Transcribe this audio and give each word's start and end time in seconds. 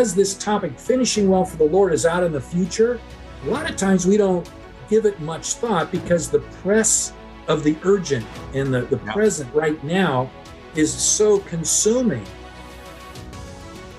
because 0.00 0.14
this 0.14 0.32
topic, 0.32 0.78
finishing 0.78 1.28
well 1.28 1.44
for 1.44 1.58
the 1.58 1.64
Lord, 1.64 1.92
is 1.92 2.06
out 2.06 2.22
in 2.22 2.32
the 2.32 2.40
future, 2.40 2.98
a 3.44 3.50
lot 3.50 3.68
of 3.68 3.76
times 3.76 4.06
we 4.06 4.16
don't 4.16 4.50
give 4.88 5.04
it 5.04 5.20
much 5.20 5.52
thought 5.52 5.92
because 5.92 6.30
the 6.30 6.38
press 6.62 7.12
of 7.48 7.62
the 7.64 7.76
urgent 7.82 8.24
and 8.54 8.72
the, 8.72 8.80
the 8.86 8.96
yeah. 8.96 9.12
present 9.12 9.54
right 9.54 9.84
now 9.84 10.30
is 10.74 10.90
so 10.90 11.40
consuming. 11.40 12.24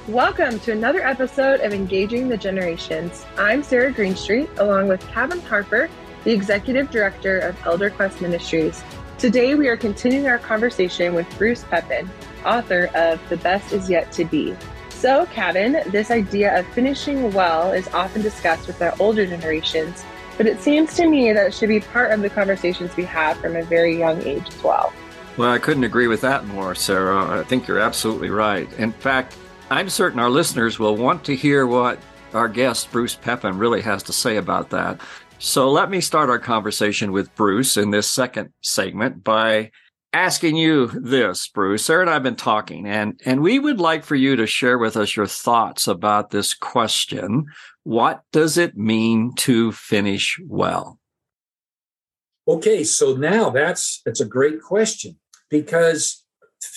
Welcome 0.07 0.59
to 0.61 0.71
another 0.71 1.05
episode 1.05 1.59
of 1.59 1.71
Engaging 1.71 2.27
the 2.29 2.37
Generations. 2.37 3.23
I'm 3.37 3.61
Sarah 3.61 3.93
Greenstreet, 3.93 4.49
along 4.57 4.87
with 4.87 5.07
Kevin 5.09 5.39
Harper, 5.41 5.87
the 6.23 6.31
Executive 6.31 6.89
Director 6.89 7.37
of 7.37 7.55
Elder 7.63 7.91
Quest 7.91 8.21
Ministries. 8.21 8.83
Today, 9.19 9.53
we 9.53 9.67
are 9.67 9.77
continuing 9.77 10.25
our 10.25 10.39
conversation 10.39 11.13
with 11.13 11.27
Bruce 11.37 11.63
Peppin, 11.65 12.09
author 12.43 12.89
of 12.95 13.19
The 13.29 13.37
Best 13.37 13.71
Is 13.71 13.87
Yet 13.87 14.11
to 14.13 14.25
Be 14.25 14.57
so, 15.01 15.25
Kevin, 15.33 15.81
this 15.87 16.11
idea 16.11 16.59
of 16.59 16.67
finishing 16.67 17.31
well 17.33 17.71
is 17.71 17.87
often 17.87 18.21
discussed 18.21 18.67
with 18.67 18.79
our 18.83 18.93
older 18.99 19.25
generations, 19.25 20.05
but 20.37 20.45
it 20.45 20.61
seems 20.61 20.95
to 20.97 21.07
me 21.07 21.33
that 21.33 21.47
it 21.47 21.53
should 21.55 21.69
be 21.69 21.79
part 21.79 22.11
of 22.11 22.21
the 22.21 22.29
conversations 22.29 22.95
we 22.95 23.03
have 23.05 23.35
from 23.37 23.55
a 23.55 23.63
very 23.63 23.97
young 23.97 24.21
age 24.21 24.47
as 24.47 24.63
well. 24.63 24.93
Well, 25.37 25.51
I 25.51 25.57
couldn't 25.57 25.85
agree 25.85 26.05
with 26.05 26.21
that 26.21 26.45
more, 26.45 26.75
Sarah. 26.75 27.39
I 27.39 27.43
think 27.43 27.67
you're 27.67 27.79
absolutely 27.79 28.29
right. 28.29 28.71
In 28.73 28.91
fact, 28.91 29.35
I'm 29.71 29.89
certain 29.89 30.19
our 30.19 30.29
listeners 30.29 30.77
will 30.77 30.95
want 30.95 31.23
to 31.23 31.35
hear 31.35 31.65
what 31.65 31.97
our 32.35 32.47
guest, 32.47 32.91
Bruce 32.91 33.15
Peppin, 33.15 33.57
really 33.57 33.81
has 33.81 34.03
to 34.03 34.13
say 34.13 34.37
about 34.37 34.69
that. 34.69 35.01
So 35.39 35.71
let 35.71 35.89
me 35.89 35.99
start 35.99 36.29
our 36.29 36.37
conversation 36.37 37.11
with 37.11 37.33
Bruce 37.33 37.75
in 37.75 37.89
this 37.89 38.07
second 38.07 38.53
segment 38.61 39.23
by 39.23 39.71
asking 40.13 40.55
you 40.57 40.87
this, 40.87 41.47
Bruce. 41.47 41.85
Sarah 41.85 42.01
and 42.01 42.09
I 42.09 42.13
have 42.13 42.23
been 42.23 42.35
talking, 42.35 42.87
and, 42.87 43.19
and 43.25 43.41
we 43.41 43.59
would 43.59 43.79
like 43.79 44.03
for 44.03 44.15
you 44.15 44.35
to 44.35 44.47
share 44.47 44.77
with 44.77 44.97
us 44.97 45.15
your 45.15 45.27
thoughts 45.27 45.87
about 45.87 46.31
this 46.31 46.53
question. 46.53 47.45
What 47.83 48.21
does 48.31 48.57
it 48.57 48.77
mean 48.77 49.33
to 49.37 49.71
finish 49.71 50.39
well? 50.45 50.99
Okay, 52.47 52.83
so 52.83 53.15
now 53.15 53.49
that's 53.49 54.01
that's 54.05 54.19
a 54.19 54.25
great 54.25 54.61
question 54.61 55.17
because 55.49 56.25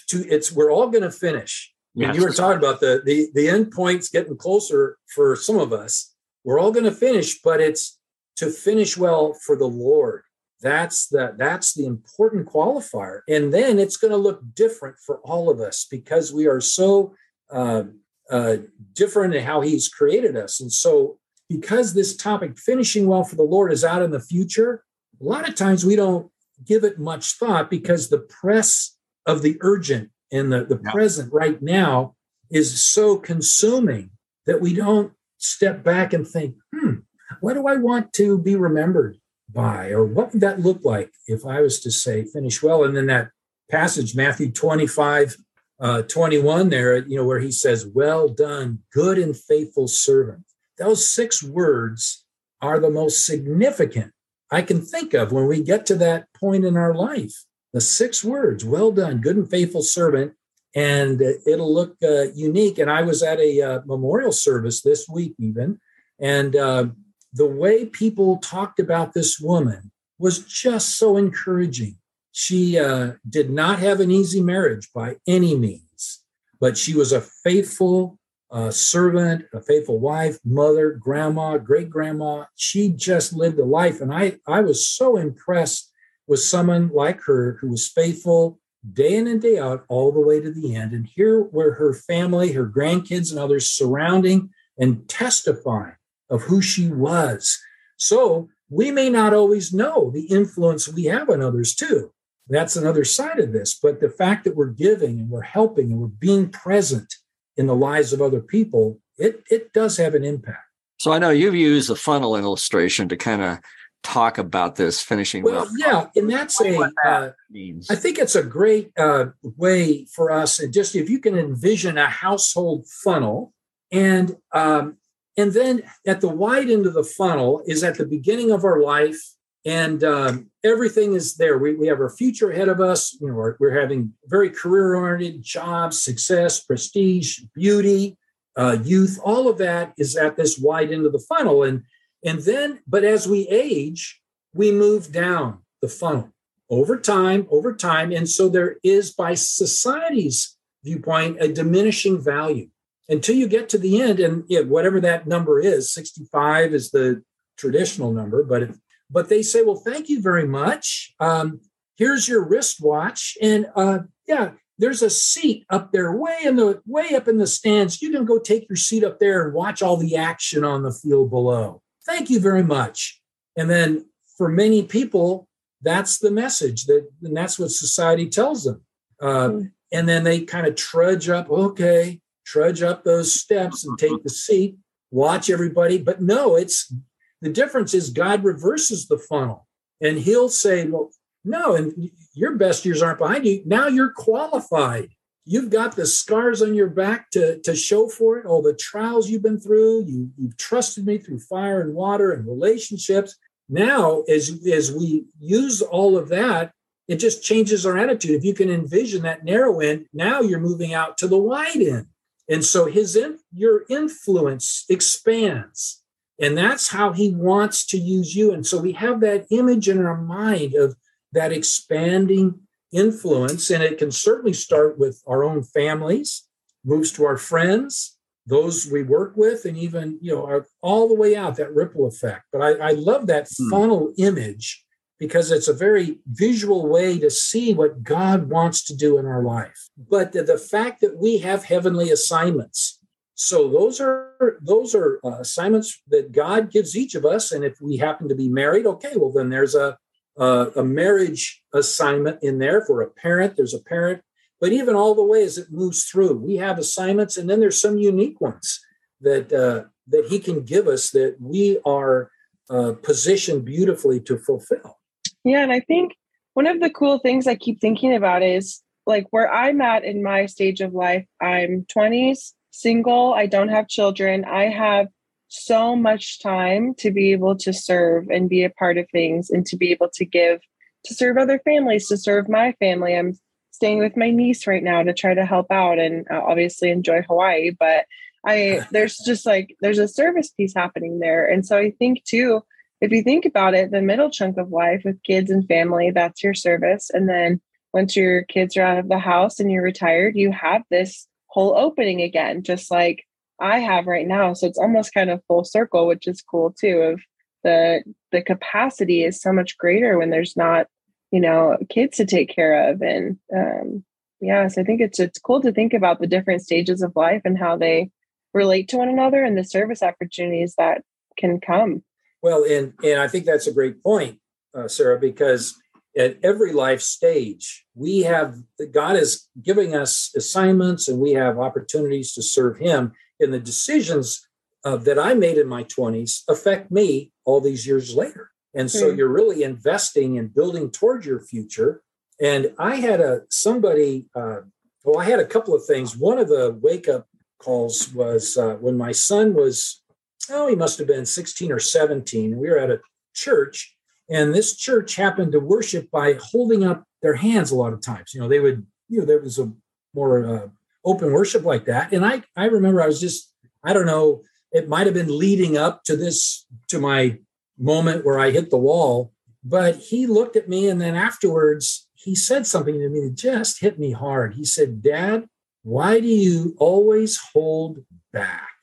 to 0.09 0.27
it's 0.29 0.53
we're 0.53 0.71
all 0.71 0.89
going 0.89 1.03
to 1.03 1.11
finish. 1.11 1.73
Yes. 1.95 2.09
And 2.09 2.19
you 2.19 2.25
were 2.25 2.33
talking 2.33 2.59
about 2.59 2.81
the 2.81 3.03
the 3.05 3.29
the 3.35 3.49
end 3.49 3.71
points 3.73 4.09
getting 4.09 4.37
closer 4.37 4.99
for 5.15 5.37
some 5.37 5.59
of 5.59 5.73
us. 5.73 6.13
We're 6.45 6.61
all 6.61 6.71
going 6.71 6.85
to 6.85 6.93
finish, 6.93 7.41
but 7.43 7.61
it's 7.61 7.99
to 8.37 8.51
finish 8.51 8.97
well 8.97 9.35
for 9.45 9.57
the 9.57 9.67
Lord 9.67 10.25
that's 10.65 11.07
the 11.09 11.35
that's 11.37 11.75
the 11.75 11.87
important 11.87 12.47
qualifier. 12.49 13.21
And 13.29 13.53
then 13.53 13.79
it's 13.79 13.97
going 13.97 14.11
to 14.11 14.17
look 14.17 14.41
different 14.55 14.97
for 14.99 15.19
all 15.19 15.51
of 15.51 15.61
us 15.61 15.87
because 15.89 16.33
we 16.33 16.47
are 16.47 16.61
so 16.61 17.15
uh, 17.51 17.85
uh, 18.31 18.57
different 18.95 19.35
in 19.35 19.45
how 19.45 19.61
he's 19.61 19.89
created 19.89 20.37
us. 20.37 20.61
And 20.61 20.73
so 20.73 21.19
because 21.49 21.95
this 21.95 22.17
topic 22.17 22.59
finishing 22.59 23.07
well 23.07 23.25
for 23.25 23.37
the 23.37 23.43
lord 23.43 23.73
is 23.73 23.85
out 23.85 24.03
in 24.03 24.11
the 24.11 24.21
future 24.21 24.85
a 25.21 25.25
lot 25.25 25.49
of 25.49 25.55
times 25.55 25.85
we 25.85 25.97
don't 25.97 26.31
give 26.67 26.85
it 26.85 26.99
much 26.99 27.33
thought 27.33 27.71
because 27.71 28.09
the 28.09 28.19
press 28.19 28.97
of 29.27 29.43
the 29.43 29.57
urgent 29.61 30.11
and 30.33 30.53
the, 30.53 30.65
the 30.65 30.81
yeah. 30.83 30.91
present 30.91 31.33
right 31.33 31.61
now 31.63 32.15
is 32.51 32.83
so 32.83 33.17
consuming 33.17 34.11
that 34.47 34.61
we 34.61 34.75
don't 34.75 35.13
step 35.39 35.83
back 35.83 36.13
and 36.13 36.27
think 36.27 36.55
hmm 36.75 36.95
what 37.41 37.55
do 37.55 37.67
i 37.67 37.77
want 37.77 38.13
to 38.13 38.39
be 38.39 38.57
remembered 38.57 39.17
by? 39.55 39.91
Or 39.91 40.05
what 40.05 40.33
would 40.33 40.41
that 40.41 40.61
look 40.61 40.81
like 40.85 41.13
if 41.27 41.47
I 41.47 41.61
was 41.61 41.81
to 41.81 41.91
say 41.91 42.25
finish 42.25 42.63
well? 42.63 42.85
And 42.85 42.97
then 42.97 43.07
that 43.07 43.31
passage, 43.71 44.15
Matthew 44.15 44.51
25, 44.51 45.37
uh, 45.81 46.03
21, 46.03 46.69
there, 46.69 47.07
you 47.07 47.17
know, 47.17 47.25
where 47.25 47.41
he 47.41 47.51
says, 47.51 47.87
Well 47.87 48.29
done, 48.29 48.81
good 48.93 49.19
and 49.19 49.37
faithful 49.37 49.89
servant. 49.89 50.45
Those 50.79 51.09
six 51.09 51.43
words 51.43 52.25
are 52.61 52.79
the 52.79 52.91
most 52.91 53.25
significant 53.25 54.13
I 54.51 54.63
can 54.63 54.83
think 54.83 55.15
of 55.15 55.33
when 55.33 55.47
we 55.47 55.63
get 55.63 55.85
to 55.87 55.97
that 55.97 56.33
point 56.33 56.65
in 56.65 56.77
our 56.77 56.95
life. 56.95 57.45
The 57.73 57.81
six 57.81 58.23
words, 58.23 58.65
well 58.65 58.93
done, 58.93 59.21
good 59.21 59.37
and 59.37 59.51
faithful 59.51 59.83
servant. 59.83 60.35
And 60.77 61.21
it'll 61.21 61.73
look 61.73 61.97
uh, 62.03 62.31
unique. 62.35 62.79
And 62.79 62.91
I 62.91 63.03
was 63.03 63.23
at 63.23 63.41
a 63.41 63.63
uh, 63.63 63.81
memorial 63.85 64.33
service 64.33 64.81
this 64.81 65.09
week, 65.09 65.35
even, 65.39 65.81
and 66.21 66.55
uh, 66.57 66.87
the 67.35 67.47
way 67.47 67.85
people 67.85 68.39
talked 68.39 68.79
about 68.79 69.13
this 69.13 69.41
woman 69.41 69.91
was 70.19 70.39
just 70.39 70.97
so 70.97 71.17
encouraging. 71.17 71.99
She 72.31 72.79
uh, 72.79 73.15
did 73.29 73.51
not 73.51 73.81
have 73.81 74.01
an 74.01 74.11
easy 74.11 74.41
marriage 74.41 74.89
by 74.95 75.17
any 75.27 75.57
means, 75.57 76.23
but 76.61 76.79
she 76.79 76.95
was 76.95 77.13
a 77.13 77.21
faithful 77.21 78.19
uh, 78.53 78.71
servant, 78.71 79.47
a 79.53 79.61
faithful 79.61 79.99
wife, 79.99 80.39
mother, 80.45 80.93
grandma, 80.93 81.59
great 81.59 81.91
grandma. 81.91 82.45
She 82.55 82.91
just 82.91 83.33
lived 83.33 83.59
a 83.59 83.65
life. 83.65 84.01
And 84.01 84.15
I, 84.15 84.37
I 84.47 84.61
was 84.61 84.89
so 84.89 85.17
impressed 85.17 85.91
with 86.29 86.41
someone 86.41 86.91
like 86.95 87.21
her 87.23 87.59
who 87.61 87.71
was 87.71 87.89
faithful 87.89 88.61
day 88.93 89.17
in 89.17 89.27
and 89.27 89.43
day 89.43 89.59
out 89.59 89.85
all 89.89 90.13
the 90.13 90.21
way 90.21 90.41
to 90.41 90.53
the 90.53 90.77
end. 90.77 90.93
And 90.93 91.07
here 91.07 91.43
were 91.43 91.75
her 91.75 91.95
family, 91.95 92.53
her 92.53 92.67
grandkids, 92.67 93.31
and 93.31 93.41
others 93.41 93.69
surrounding 93.69 94.51
and 94.79 95.09
testifying 95.09 95.97
of 96.35 96.43
who 96.43 96.61
she 96.61 96.89
was. 96.89 97.59
So 97.97 98.49
we 98.69 98.91
may 98.91 99.09
not 99.09 99.33
always 99.33 99.73
know 99.73 100.11
the 100.11 100.25
influence 100.25 100.89
we 100.89 101.05
have 101.05 101.31
on 101.31 101.41
others 101.41 101.75
too. 101.75 102.13
That's 102.49 102.77
another 102.77 103.05
side 103.05 103.39
of 103.39 103.53
this. 103.53 103.79
But 103.81 104.01
the 104.01 104.11
fact 104.11 104.45
that 104.45 104.57
we're 104.57 104.67
giving 104.67 105.21
and 105.21 105.31
we're 105.31 105.43
helping 105.43 105.93
and 105.93 106.01
we're 106.01 106.09
being 106.09 106.51
present 106.51 107.15
in 107.57 107.67
the 107.69 107.77
lives 107.77 108.13
of 108.13 108.21
other 108.21 108.41
people, 108.41 109.01
it, 109.17 109.45
it 109.49 109.73
does 109.73 109.97
have 109.97 110.15
an 110.15 110.25
impact. 110.25 110.59
So 110.99 111.13
I 111.13 111.19
know 111.19 111.31
you've 111.31 111.55
used 111.55 111.89
a 111.89 111.95
funnel 111.95 112.37
illustration 112.37 113.09
to 113.11 113.17
kind 113.17 113.43
of 113.43 113.59
talk 114.03 114.39
about 114.39 114.77
this 114.77 115.01
finishing 115.01 115.45
well. 115.45 115.65
well. 115.65 115.71
Yeah, 115.77 116.21
and 116.21 116.29
that's 116.29 116.61
a. 116.61 116.73
That 116.73 116.93
uh, 117.07 117.31
means. 117.51 117.91
I 117.91 117.95
think 117.95 118.19
it's 118.19 118.35
a 118.35 118.43
great 118.43 118.91
uh, 118.99 119.27
way 119.43 120.07
for 120.07 120.31
us. 120.31 120.59
And 120.59 120.73
just 120.73 120.97
if 120.97 121.09
you 121.09 121.21
can 121.21 121.39
envision 121.39 121.97
a 121.97 122.07
household 122.07 122.87
funnel, 122.87 123.53
and 123.91 124.37
um, 124.53 124.99
and 125.37 125.53
then 125.53 125.83
at 126.07 126.21
the 126.21 126.29
wide 126.29 126.71
end 126.71 126.87
of 126.87 126.95
the 126.95 127.05
funnel 127.05 127.63
is 127.67 127.83
at 127.83 127.99
the 127.99 128.07
beginning 128.07 128.51
of 128.51 128.65
our 128.65 128.81
life, 128.81 129.21
and 129.65 130.05
um, 130.05 130.51
everything 130.63 131.15
is 131.15 131.37
there. 131.37 131.59
We, 131.59 131.75
we 131.75 131.87
have 131.89 132.01
our 132.01 132.11
future 132.11 132.51
ahead 132.51 132.69
of 132.69 132.81
us. 132.81 133.17
You 133.21 133.29
know, 133.29 133.35
we're, 133.35 133.57
we're 133.59 133.81
having 133.81 134.13
very 134.27 134.51
career 134.51 134.95
oriented 134.95 135.43
jobs, 135.43 136.01
success, 136.01 136.61
prestige, 136.61 137.41
beauty, 137.55 138.17
uh, 138.57 138.77
youth. 138.83 139.19
All 139.25 139.49
of 139.49 139.59
that 139.59 139.95
is 139.99 140.17
at 140.17 140.37
this 140.37 140.59
wide 140.59 140.93
end 140.93 141.07
of 141.07 141.13
the 141.13 141.25
funnel. 141.29 141.65
And 141.65 141.83
and 142.25 142.41
then, 142.41 142.81
but 142.87 143.05
as 143.05 143.29
we 143.29 143.47
age, 143.49 144.21
we 144.55 144.71
move 144.71 145.13
down 145.13 145.59
the 145.83 145.89
funnel 145.89 146.31
over 146.71 146.99
time, 146.99 147.47
over 147.51 147.75
time, 147.75 148.13
and 148.13 148.29
so 148.29 148.49
there 148.49 148.77
is, 148.83 149.13
by 149.13 149.35
society's 149.35 150.57
viewpoint, 150.83 151.37
a 151.41 151.53
diminishing 151.53 152.21
value 152.23 152.69
until 153.09 153.35
you 153.35 153.49
get 153.49 153.69
to 153.69 153.79
the 153.79 154.01
end 154.01 154.21
and 154.21 154.45
yeah, 154.49 154.61
whatever 154.61 155.01
that 155.01 155.27
number 155.27 155.61
is 155.61 155.93
65 155.93 156.75
is 156.75 156.91
the 156.91 157.23
traditional 157.57 158.13
number 158.13 158.43
but 158.43 158.63
if, 158.63 158.77
but 159.11 159.29
they 159.29 159.43
say 159.43 159.63
well 159.63 159.77
thank 159.77 160.09
you 160.09 160.21
very 160.21 160.47
much. 160.47 161.15
Um, 161.21 161.61
here's 161.97 162.29
your 162.29 162.45
wristwatch 162.45 163.37
and 163.41 163.67
uh, 163.77 164.01
yeah 164.27 164.53
there's 164.79 165.03
a 165.03 165.11
seat 165.11 165.65
up 165.71 165.93
there 165.93 166.13
way 166.17 166.41
in 166.45 166.57
the 166.57 166.83
way 166.87 167.15
up 167.15 167.29
in 167.29 167.39
the 167.39 167.47
stands. 167.47 168.03
You 168.03 168.11
can 168.11 168.25
go 168.25 168.39
take 168.39 168.69
your 168.69 168.77
seat 168.77 169.05
up 169.05 169.21
there 169.21 169.45
and 169.45 169.55
watch 169.55 169.83
all 169.83 169.97
the 169.97 170.17
action 170.17 170.65
on 170.65 170.83
the 170.83 170.93
field 170.93 171.31
below. 171.31 171.81
Thank 172.05 172.29
you 172.29 172.41
very 172.41 172.65
much. 172.65 173.21
And 173.57 173.71
then 173.71 174.07
for 174.37 174.49
many 174.49 174.83
people 174.83 175.49
that's 175.83 176.19
the 176.19 176.31
message 176.31 176.87
that 176.87 177.07
and 177.23 177.37
that's 177.37 177.59
what 177.59 177.71
society 177.71 178.29
tells 178.29 178.65
them. 178.65 178.81
Uh, 179.21 179.49
mm. 179.49 179.71
and 179.93 180.09
then 180.09 180.25
they 180.25 180.41
kind 180.41 180.67
of 180.67 180.75
trudge 180.75 181.29
up 181.29 181.49
okay 181.51 182.21
trudge 182.45 182.83
up 182.83 183.05
those 183.05 183.35
steps 183.35 183.87
and 183.87 183.99
take 183.99 184.23
the 184.23 184.31
seat, 184.31 184.77
watch 185.11 185.51
everybody. 185.51 185.99
But 185.99 186.23
no, 186.23 186.57
it's 186.57 186.93
the 187.41 187.51
difference 187.51 187.95
is 187.95 188.11
God 188.11 188.45
reverses 188.45 189.07
the 189.07 189.19
funnel 189.19 189.67
and 190.01 190.19
he'll 190.19 190.49
say, 190.49 190.87
well, 190.87 191.11
no, 191.45 191.75
and 191.75 192.11
your 192.35 192.57
best 192.57 192.85
years 192.85 193.03
aren't 193.03 193.19
behind 193.19 193.47
you. 193.47 193.63
Now 193.67 193.87
you're 193.87 194.13
qualified. 194.13 195.11
You've 195.47 195.71
got 195.71 195.95
the 195.95 196.07
scars 196.07 196.63
on 196.63 196.75
your 196.75 196.89
back 196.89 197.31
to, 197.33 197.61
to 197.61 197.77
show 197.77 198.09
for 198.09 198.39
it, 198.39 198.47
all 198.47 198.63
the 198.63 198.75
trials 198.75 199.29
you've 199.29 199.43
been 199.43 199.61
through. 199.61 200.07
You, 200.07 200.31
you've 200.39 200.57
trusted 200.57 201.05
me 201.05 201.19
through 201.19 201.41
fire 201.41 201.83
and 201.83 201.95
water 201.95 202.33
and 202.33 202.47
relationships. 202.47 203.37
Now, 203.69 204.23
as, 204.23 204.67
as 204.67 204.91
we 204.91 205.25
use 205.39 205.83
all 205.83 206.17
of 206.17 206.31
that, 206.31 206.73
it 207.09 207.17
just 207.17 207.43
changes 207.45 207.85
our 207.85 207.99
attitude. 207.99 208.31
If 208.31 208.45
you 208.45 208.55
can 208.55 208.71
envision 208.71 209.23
that 209.23 209.45
narrow 209.45 209.81
end, 209.81 210.07
now 210.15 210.41
you're 210.41 210.61
moving 210.61 210.95
out 210.95 211.19
to 211.19 211.29
the 211.29 211.39
wide 211.39 211.77
end. 211.77 212.07
And 212.49 212.65
so 212.65 212.87
his 212.87 213.17
in, 213.17 213.39
your 213.53 213.85
influence 213.89 214.85
expands. 214.89 216.03
And 216.41 216.59
that's 216.59 216.89
how 216.89 217.13
he 217.13 217.33
wants 217.35 217.87
to 217.87 217.99
use 217.99 218.35
you. 218.35 218.53
And 218.53 218.67
so 218.67 218.79
we 218.79 218.93
have 218.93 219.21
that 219.21 219.47
image 219.51 219.89
in 219.89 220.05
our 220.05 220.21
mind 220.21 220.75
of 220.75 220.97
that 221.33 221.53
expanding 221.53 222.61
influence. 222.93 223.71
And 223.71 223.83
it 223.83 223.99
can 223.99 224.11
certainly 224.11 224.53
start 224.53 224.99
with 224.99 225.23
our 225.27 225.45
own 225.45 225.63
families, 225.63 226.47
moves 226.85 227.13
to 227.13 227.25
our 227.25 227.37
friends, 227.37 228.19
those 228.47 228.91
we 228.91 229.03
work 229.03 229.37
with, 229.37 229.65
and 229.65 229.77
even 229.77 230.19
you 230.21 230.35
know, 230.35 230.63
all 230.83 231.09
the 231.09 231.15
way 231.15 231.35
out 231.35 231.57
that 231.57 231.75
ripple 231.75 232.07
effect. 232.07 232.45
But 232.53 232.63
I, 232.63 232.89
I 232.89 232.91
love 232.93 233.27
that 233.29 233.49
hmm. 233.57 233.71
funnel 233.71 234.13
image 234.19 234.84
because 235.19 235.51
it's 235.51 235.69
a 235.69 235.73
very 235.73 236.19
visual 236.27 236.89
way 236.89 237.19
to 237.19 237.31
see 237.31 237.73
what 237.73 238.03
God 238.03 238.49
wants 238.49 238.85
to 238.85 238.97
do 238.97 239.19
in 239.19 239.27
our 239.27 239.43
life. 239.43 239.89
But 239.97 240.33
the, 240.33 240.59
fact 240.59 241.01
that 241.01 241.17
we 241.17 241.39
have 241.39 241.65
heavenly 241.65 242.11
assignments. 242.11 242.99
So 243.35 243.69
those 243.69 244.01
are 244.01 244.59
those 244.63 244.95
are 244.95 245.19
uh, 245.25 245.41
assignments 245.41 246.01
that 246.09 246.31
God 246.31 246.71
gives 246.71 246.97
each 246.97 247.17
of 247.17 247.25
us, 247.25 247.51
and 247.51 247.65
if 247.65 247.81
we 247.81 247.97
happen 247.97 248.29
to 248.29 248.35
be 248.35 248.49
married, 248.49 248.87
okay, 248.87 249.13
well 249.17 249.33
then 249.33 249.51
there's 249.51 249.75
a 249.75 249.99
uh, 250.39 250.71
a 250.77 250.85
marriage 250.85 251.63
assignment 251.73 252.39
in 252.43 252.59
there 252.59 252.83
for 252.83 253.03
a 253.03 253.11
parent. 253.11 253.57
There's 253.57 253.75
a 253.75 253.83
parent, 253.83 254.23
but 254.61 254.73
even 254.73 254.95
all 254.95 255.15
the 255.15 255.25
way 255.25 255.43
as 255.43 255.59
it 255.59 255.73
moves 255.73 256.05
through, 256.05 256.35
we 256.39 256.57
have 256.57 256.79
assignments, 256.79 257.37
and 257.37 257.51
then 257.51 257.59
there's 257.59 257.81
some 257.81 257.99
unique 257.99 258.41
ones 258.41 258.81
that 259.21 259.53
uh, 259.53 259.89
that 260.09 260.27
He 260.27 260.39
can 260.39 260.65
give 260.65 260.87
us 260.87 261.11
that 261.11 261.37
we 261.41 261.79
are 261.85 262.31
uh, 262.71 262.93
positioned 263.03 263.65
beautifully 263.65 264.21
to 264.21 264.39
fulfill. 264.39 264.99
Yeah, 265.45 265.63
and 265.63 265.73
I 265.73 265.81
think 265.81 266.17
one 266.55 266.67
of 266.67 266.81
the 266.81 266.91
cool 266.91 267.19
things 267.19 267.47
I 267.47 267.55
keep 267.55 267.81
thinking 267.81 268.15
about 268.15 268.43
is 268.43 268.83
like 269.07 269.27
where 269.31 269.53
I'm 269.53 269.81
at 269.81 270.05
in 270.05 270.23
my 270.23 270.47
stage 270.47 270.81
of 270.81 270.95
life. 270.95 271.27
I'm 271.41 271.87
20s, 271.95 272.53
single. 272.71 273.35
I 273.35 273.47
don't 273.47 273.69
have 273.69 273.89
children. 273.89 274.45
I 274.45 274.65
have 274.65 275.09
so 275.49 275.95
much 275.95 276.43
time 276.43 276.95
to 276.99 277.11
be 277.11 277.33
able 277.33 277.57
to 277.57 277.73
serve 277.73 278.29
and 278.29 278.49
be 278.49 278.65
a 278.65 278.71
part 278.71 278.99
of 278.99 279.07
things 279.11 279.51
and 279.51 279.65
to 279.67 279.77
be 279.77 279.93
able 279.93 280.09
to 280.15 280.25
give 280.25 280.61
to 281.05 281.15
serve 281.15 281.37
other 281.37 281.61
families, 281.65 282.09
to 282.09 282.17
serve 282.17 282.49
my 282.49 282.73
family. 282.81 283.15
I'm 283.15 283.39
staying 283.71 283.99
with 283.99 284.17
my 284.17 284.31
niece 284.31 284.67
right 284.67 284.83
now 284.83 285.03
to 285.03 285.13
try 285.13 285.35
to 285.35 285.45
help 285.45 285.71
out 285.71 285.99
and 285.99 286.27
uh, 286.31 286.41
obviously 286.41 286.91
enjoy 286.91 287.23
Hawaii, 287.23 287.71
but 287.79 288.07
I 288.47 288.87
there's 288.91 289.19
just 289.19 289.47
like 289.47 289.77
there's 289.81 289.99
a 289.99 290.09
service 290.09 290.51
piece 290.51 290.75
happening 290.75 291.19
there. 291.19 291.47
And 291.47 291.67
so 291.67 291.77
I 291.79 291.91
think 291.99 292.25
too 292.25 292.63
if 293.05 293.13
you 293.13 293.23
think 293.23 293.45
about 293.45 293.75
it, 293.75 293.91
the 293.91 294.03
middle 294.03 294.31
chunk 294.31 294.57
of 294.57 294.71
life 294.71 295.03
with 295.05 295.23
kids 295.23 295.51
and 295.51 295.67
family, 295.67 296.11
that's 296.11 296.43
your 296.43 296.55
service. 296.55 297.11
And 297.13 297.29
then 297.29 297.61
once 297.93 298.17
your 298.17 298.43
kids 298.43 298.77
are 298.77 298.83
out 298.83 298.99
of 298.99 299.09
the 299.09 299.19
house 299.19 299.61
and 299.61 299.71
you're 299.71 299.83
retired, 299.83 300.37
you 300.37 300.51
have 300.53 300.83
this 300.91 301.29
whole 301.47 301.77
opening 301.77 302.23
again, 302.23 302.63
just 302.63 302.91
like 302.91 303.25
I 303.61 303.79
have 303.79 304.07
right 304.07 304.27
now. 304.27 304.53
So 304.55 304.67
it's 304.67 304.79
almost 304.79 305.15
kind 305.15 305.31
of 305.31 305.45
full 305.47 305.65
circle, 305.65 306.07
which 306.07 306.27
is 306.27 306.43
cool 306.43 306.75
too. 306.79 306.99
Of 306.99 307.21
the 307.63 308.03
the 308.33 308.43
capacity 308.43 309.23
is 309.23 309.41
so 309.41 309.53
much 309.53 309.79
greater 309.79 310.19
when 310.19 310.31
there's 310.31 310.57
not, 310.57 310.87
you 311.31 311.41
know, 311.41 311.77
kids 311.89 312.17
to 312.17 312.27
take 312.27 312.55
care 312.55 312.91
of. 312.91 313.03
And 313.03 313.39
um 313.55 314.05
yeah, 314.41 314.67
so 314.69 314.81
I 314.81 314.85
think 314.85 315.01
it's 315.01 315.21
it's 315.21 315.39
cool 315.39 315.61
to 315.63 315.73
think 315.73 315.95
about 315.95 316.21
the 316.21 316.27
different 316.27 316.63
stages 316.63 317.03
of 317.03 317.15
life 317.15 317.43
and 317.45 317.57
how 317.59 317.77
they 317.77 318.11
relate 318.53 318.89
to 318.89 318.99
one 318.99 319.09
another 319.09 319.45
and 319.45 319.57
the 319.57 319.65
service 319.65 320.03
opportunities 320.03 320.75
that 320.79 321.03
can 321.39 321.61
come. 321.61 322.03
Well, 322.45 322.65
and 322.65 322.93
and 323.03 323.23
I 323.23 323.27
think 323.27 323.47
that's 323.47 323.67
a 323.69 323.73
great 323.73 324.03
point, 324.03 324.39
uh, 324.77 324.87
Sarah, 324.87 325.19
because 325.19 325.81
at 326.15 326.37
every 326.43 326.75
life 326.75 327.01
stage, 327.01 327.87
we 327.95 328.19
have 328.19 328.59
God 328.93 329.17
is 329.17 329.49
giving 329.63 329.97
us 329.97 330.31
assignments 330.37 331.09
and 331.09 331.21
we 331.21 331.33
have 331.33 331.59
opportunities 331.59 332.35
to 332.35 332.43
serve 332.43 332.77
Him 332.77 333.13
and 333.41 333.51
the 333.51 333.59
decisions 333.59 334.47
uh, 334.85 334.99
that 334.99 335.19
I 335.19 335.33
made 335.33 335.57
in 335.57 335.67
my 335.67 335.85
20s 335.85 336.43
affect 336.47 336.91
me 336.91 337.33
all 337.47 337.63
these 337.63 337.87
years 337.87 338.15
later. 338.15 338.51
And 338.75 338.91
so 338.91 339.11
mm. 339.11 339.17
you're 339.17 339.33
really 339.33 339.63
investing 339.63 340.37
in 340.37 340.49
building 340.49 340.91
towards 340.91 341.25
your 341.25 341.41
future. 341.41 342.03
And 342.43 342.75
I 342.79 342.97
had 342.97 343.21
a 343.21 343.45
somebody, 343.49 344.27
uh, 344.37 344.61
well, 345.03 345.19
I 345.19 345.25
had 345.25 345.41
a 345.41 345.47
couple 345.47 345.75
of 345.75 345.87
things. 345.87 346.15
One 346.15 346.39
of 346.39 346.49
the 346.49 346.79
wake 346.83 347.09
up 347.09 347.27
calls 347.59 348.13
was 348.13 348.59
uh, 348.59 348.75
when 348.75 348.99
my 348.99 349.13
son 349.13 349.55
was, 349.55 350.04
oh, 350.51 350.69
he 350.69 350.77
must 350.77 350.99
have 350.99 351.09
been 351.09 351.27
16 351.27 351.73
or 351.73 351.79
17. 351.79 352.57
We 352.57 352.69
were 352.69 352.79
at 352.79 352.91
a 352.91 353.01
church, 353.35 353.97
and 354.29 354.55
this 354.55 354.77
church 354.77 355.17
happened 355.17 355.53
to 355.53 355.61
worship 355.61 356.11
by 356.11 356.39
holding 356.41 356.85
up 356.85 357.05
their 357.23 357.35
hands 357.35 357.71
a 357.71 357.77
lot 357.77 357.93
of 357.93 358.01
times. 358.01 358.33
You 358.35 358.41
know, 358.41 358.49
they 358.49 358.61
would, 358.61 358.87
you 359.09 359.21
know, 359.21 359.27
there 359.27 359.41
was 359.41 359.59
a 359.59 359.73
more 360.15 360.45
uh, 360.47 360.69
open 361.05 361.33
worship 361.33 361.65
like 361.65 361.85
that. 361.87 362.13
And 362.13 362.25
I, 362.25 362.43
I 362.57 362.67
remember 362.67 363.03
I 363.03 363.07
was 363.07 363.21
just, 363.21 363.53
I 363.83 363.93
don't 363.93 364.07
know, 364.07 364.43
it 364.73 364.89
might 364.89 365.07
have 365.07 365.15
been 365.15 365.39
leading 365.39 365.77
up 365.77 366.05
to 366.05 366.17
this, 366.17 366.67
to 366.89 366.99
my 366.99 367.39
moment 367.79 368.25
where 368.25 368.39
I 368.39 368.51
hit 368.51 368.71
the 368.71 368.79
wall. 368.79 369.33
But 369.63 369.97
he 369.97 370.27
looked 370.27 370.57
at 370.57 370.69
me 370.69 370.89
and 370.89 371.01
then 371.01 371.15
afterwards 371.15 372.09
he 372.15 372.35
said 372.35 372.67
something 372.67 372.99
to 372.99 373.09
me 373.09 373.21
that 373.21 373.35
just 373.35 373.81
hit 373.81 373.99
me 373.99 374.13
hard. 374.13 374.55
He 374.55 374.65
said, 374.65 375.03
Dad, 375.03 375.47
why 375.83 376.21
do 376.21 376.27
you 376.27 376.75
always 376.79 377.39
hold 377.39 377.99
back? 378.33 378.74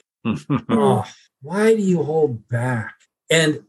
Oh, 0.70 1.06
why 1.42 1.76
do 1.76 1.82
you 1.82 2.04
hold 2.04 2.48
back? 2.48 2.96
And 3.30 3.64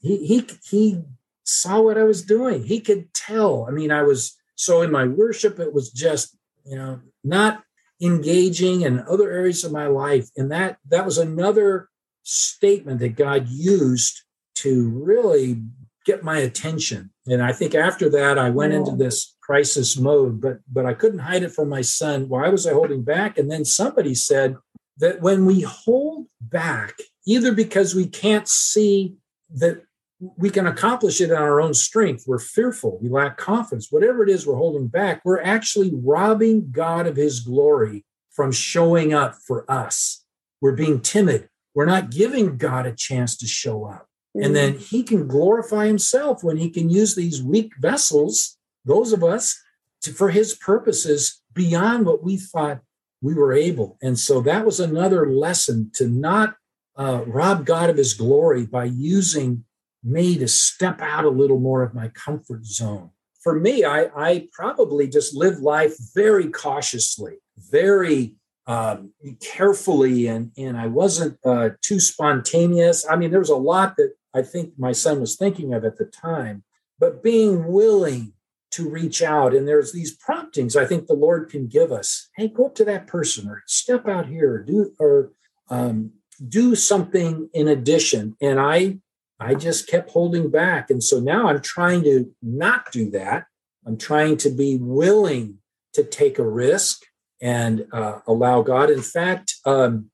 he 0.00 0.26
he 0.26 0.46
he 0.68 1.02
saw 1.44 1.80
what 1.80 1.98
I 1.98 2.04
was 2.04 2.22
doing. 2.22 2.64
He 2.64 2.80
could 2.80 3.12
tell. 3.14 3.66
I 3.68 3.72
mean, 3.72 3.90
I 3.90 4.02
was 4.02 4.36
so 4.54 4.82
in 4.82 4.90
my 4.90 5.06
worship, 5.06 5.58
it 5.58 5.72
was 5.72 5.90
just, 5.90 6.36
you 6.64 6.76
know, 6.76 7.00
not 7.22 7.62
engaging 8.00 8.82
in 8.82 9.04
other 9.08 9.30
areas 9.30 9.64
of 9.64 9.72
my 9.72 9.86
life 9.86 10.28
and 10.36 10.52
that 10.52 10.76
that 10.88 11.04
was 11.04 11.16
another 11.16 11.88
statement 12.22 13.00
that 13.00 13.16
god 13.16 13.48
used 13.48 14.22
to 14.54 14.90
really 14.90 15.62
get 16.04 16.22
my 16.22 16.38
attention 16.38 17.10
and 17.26 17.42
i 17.42 17.52
think 17.52 17.74
after 17.74 18.10
that 18.10 18.38
i 18.38 18.50
went 18.50 18.74
into 18.74 18.94
this 18.94 19.34
crisis 19.40 19.96
mode 19.96 20.40
but 20.42 20.58
but 20.70 20.84
i 20.84 20.92
couldn't 20.92 21.20
hide 21.20 21.42
it 21.42 21.52
from 21.52 21.70
my 21.70 21.80
son 21.80 22.28
why 22.28 22.46
was 22.48 22.66
i 22.66 22.72
holding 22.72 23.02
back 23.02 23.38
and 23.38 23.50
then 23.50 23.64
somebody 23.64 24.14
said 24.14 24.56
that 24.98 25.20
when 25.20 25.44
we 25.46 25.60
hold 25.60 26.26
back 26.40 26.94
either 27.26 27.52
because 27.52 27.94
we 27.94 28.06
can't 28.06 28.48
see 28.48 29.16
that 29.50 29.82
we 30.18 30.48
can 30.48 30.66
accomplish 30.66 31.20
it 31.20 31.30
on 31.30 31.42
our 31.42 31.60
own 31.60 31.74
strength. 31.74 32.24
We're 32.26 32.38
fearful. 32.38 32.98
We 33.02 33.08
lack 33.08 33.36
confidence. 33.36 33.88
Whatever 33.90 34.22
it 34.22 34.30
is 34.30 34.46
we're 34.46 34.56
holding 34.56 34.86
back, 34.86 35.20
we're 35.24 35.42
actually 35.42 35.92
robbing 35.94 36.70
God 36.70 37.06
of 37.06 37.16
his 37.16 37.40
glory 37.40 38.04
from 38.30 38.52
showing 38.52 39.12
up 39.12 39.34
for 39.34 39.70
us. 39.70 40.24
We're 40.60 40.72
being 40.72 41.00
timid. 41.00 41.48
We're 41.74 41.86
not 41.86 42.10
giving 42.10 42.56
God 42.56 42.86
a 42.86 42.94
chance 42.94 43.36
to 43.38 43.46
show 43.46 43.84
up. 43.84 44.08
And 44.34 44.54
then 44.56 44.74
mm. 44.74 44.78
he 44.78 45.02
can 45.02 45.26
glorify 45.26 45.86
himself 45.86 46.42
when 46.42 46.56
he 46.56 46.70
can 46.70 46.90
use 46.90 47.14
these 47.14 47.42
weak 47.42 47.72
vessels, 47.78 48.58
those 48.84 49.12
of 49.12 49.22
us, 49.22 49.58
to, 50.02 50.12
for 50.12 50.30
his 50.30 50.54
purposes 50.54 51.42
beyond 51.52 52.06
what 52.06 52.22
we 52.22 52.36
thought 52.36 52.80
we 53.20 53.34
were 53.34 53.52
able. 53.52 53.98
And 54.02 54.18
so 54.18 54.40
that 54.42 54.64
was 54.64 54.80
another 54.80 55.30
lesson 55.30 55.90
to 55.94 56.08
not 56.08 56.56
uh, 56.96 57.22
rob 57.26 57.66
God 57.66 57.90
of 57.90 57.96
his 57.96 58.14
glory 58.14 58.66
by 58.66 58.84
using 58.84 59.64
me 60.02 60.38
to 60.38 60.48
step 60.48 61.00
out 61.00 61.24
a 61.24 61.30
little 61.30 61.58
more 61.58 61.82
of 61.82 61.94
my 61.94 62.08
comfort 62.08 62.64
zone. 62.64 63.10
For 63.42 63.58
me, 63.58 63.84
I, 63.84 64.10
I 64.16 64.48
probably 64.52 65.08
just 65.08 65.34
live 65.34 65.60
life 65.60 65.94
very 66.14 66.48
cautiously, 66.48 67.36
very 67.70 68.36
um, 68.66 69.12
carefully, 69.40 70.26
and, 70.26 70.50
and 70.56 70.76
I 70.76 70.88
wasn't 70.88 71.38
uh, 71.44 71.70
too 71.82 72.00
spontaneous. 72.00 73.06
I 73.08 73.16
mean, 73.16 73.30
there 73.30 73.40
was 73.40 73.50
a 73.50 73.56
lot 73.56 73.96
that 73.96 74.14
I 74.34 74.42
think 74.42 74.72
my 74.78 74.92
son 74.92 75.20
was 75.20 75.36
thinking 75.36 75.72
of 75.72 75.84
at 75.84 75.96
the 75.96 76.04
time, 76.04 76.64
but 76.98 77.22
being 77.22 77.66
willing 77.66 78.32
to 78.76 78.88
reach 78.88 79.22
out. 79.22 79.54
And 79.54 79.66
there's 79.66 79.92
these 79.92 80.14
promptings 80.14 80.76
I 80.76 80.84
think 80.84 81.06
the 81.06 81.14
Lord 81.14 81.48
can 81.50 81.66
give 81.66 81.92
us. 81.92 82.28
Hey, 82.36 82.48
go 82.48 82.66
up 82.66 82.74
to 82.76 82.84
that 82.84 83.06
person 83.06 83.48
or 83.48 83.62
step 83.66 84.06
out 84.06 84.26
here 84.26 84.54
or 84.54 84.58
do 84.58 84.92
or 84.98 85.32
um, 85.70 86.12
do 86.46 86.74
something 86.74 87.48
in 87.54 87.68
addition. 87.68 88.36
And 88.40 88.60
I 88.60 88.98
I 89.40 89.54
just 89.54 89.88
kept 89.88 90.10
holding 90.10 90.50
back. 90.50 90.90
And 90.90 91.02
so 91.02 91.20
now 91.20 91.48
I'm 91.48 91.60
trying 91.60 92.02
to 92.04 92.34
not 92.42 92.92
do 92.92 93.10
that. 93.10 93.46
I'm 93.86 93.98
trying 93.98 94.36
to 94.38 94.50
be 94.50 94.78
willing 94.78 95.58
to 95.94 96.04
take 96.04 96.38
a 96.38 96.48
risk 96.48 97.02
and 97.40 97.86
uh, 97.92 98.20
allow 98.26 98.62
God. 98.62 98.90
In 98.90 99.02
fact, 99.02 99.54
um, 99.64 100.10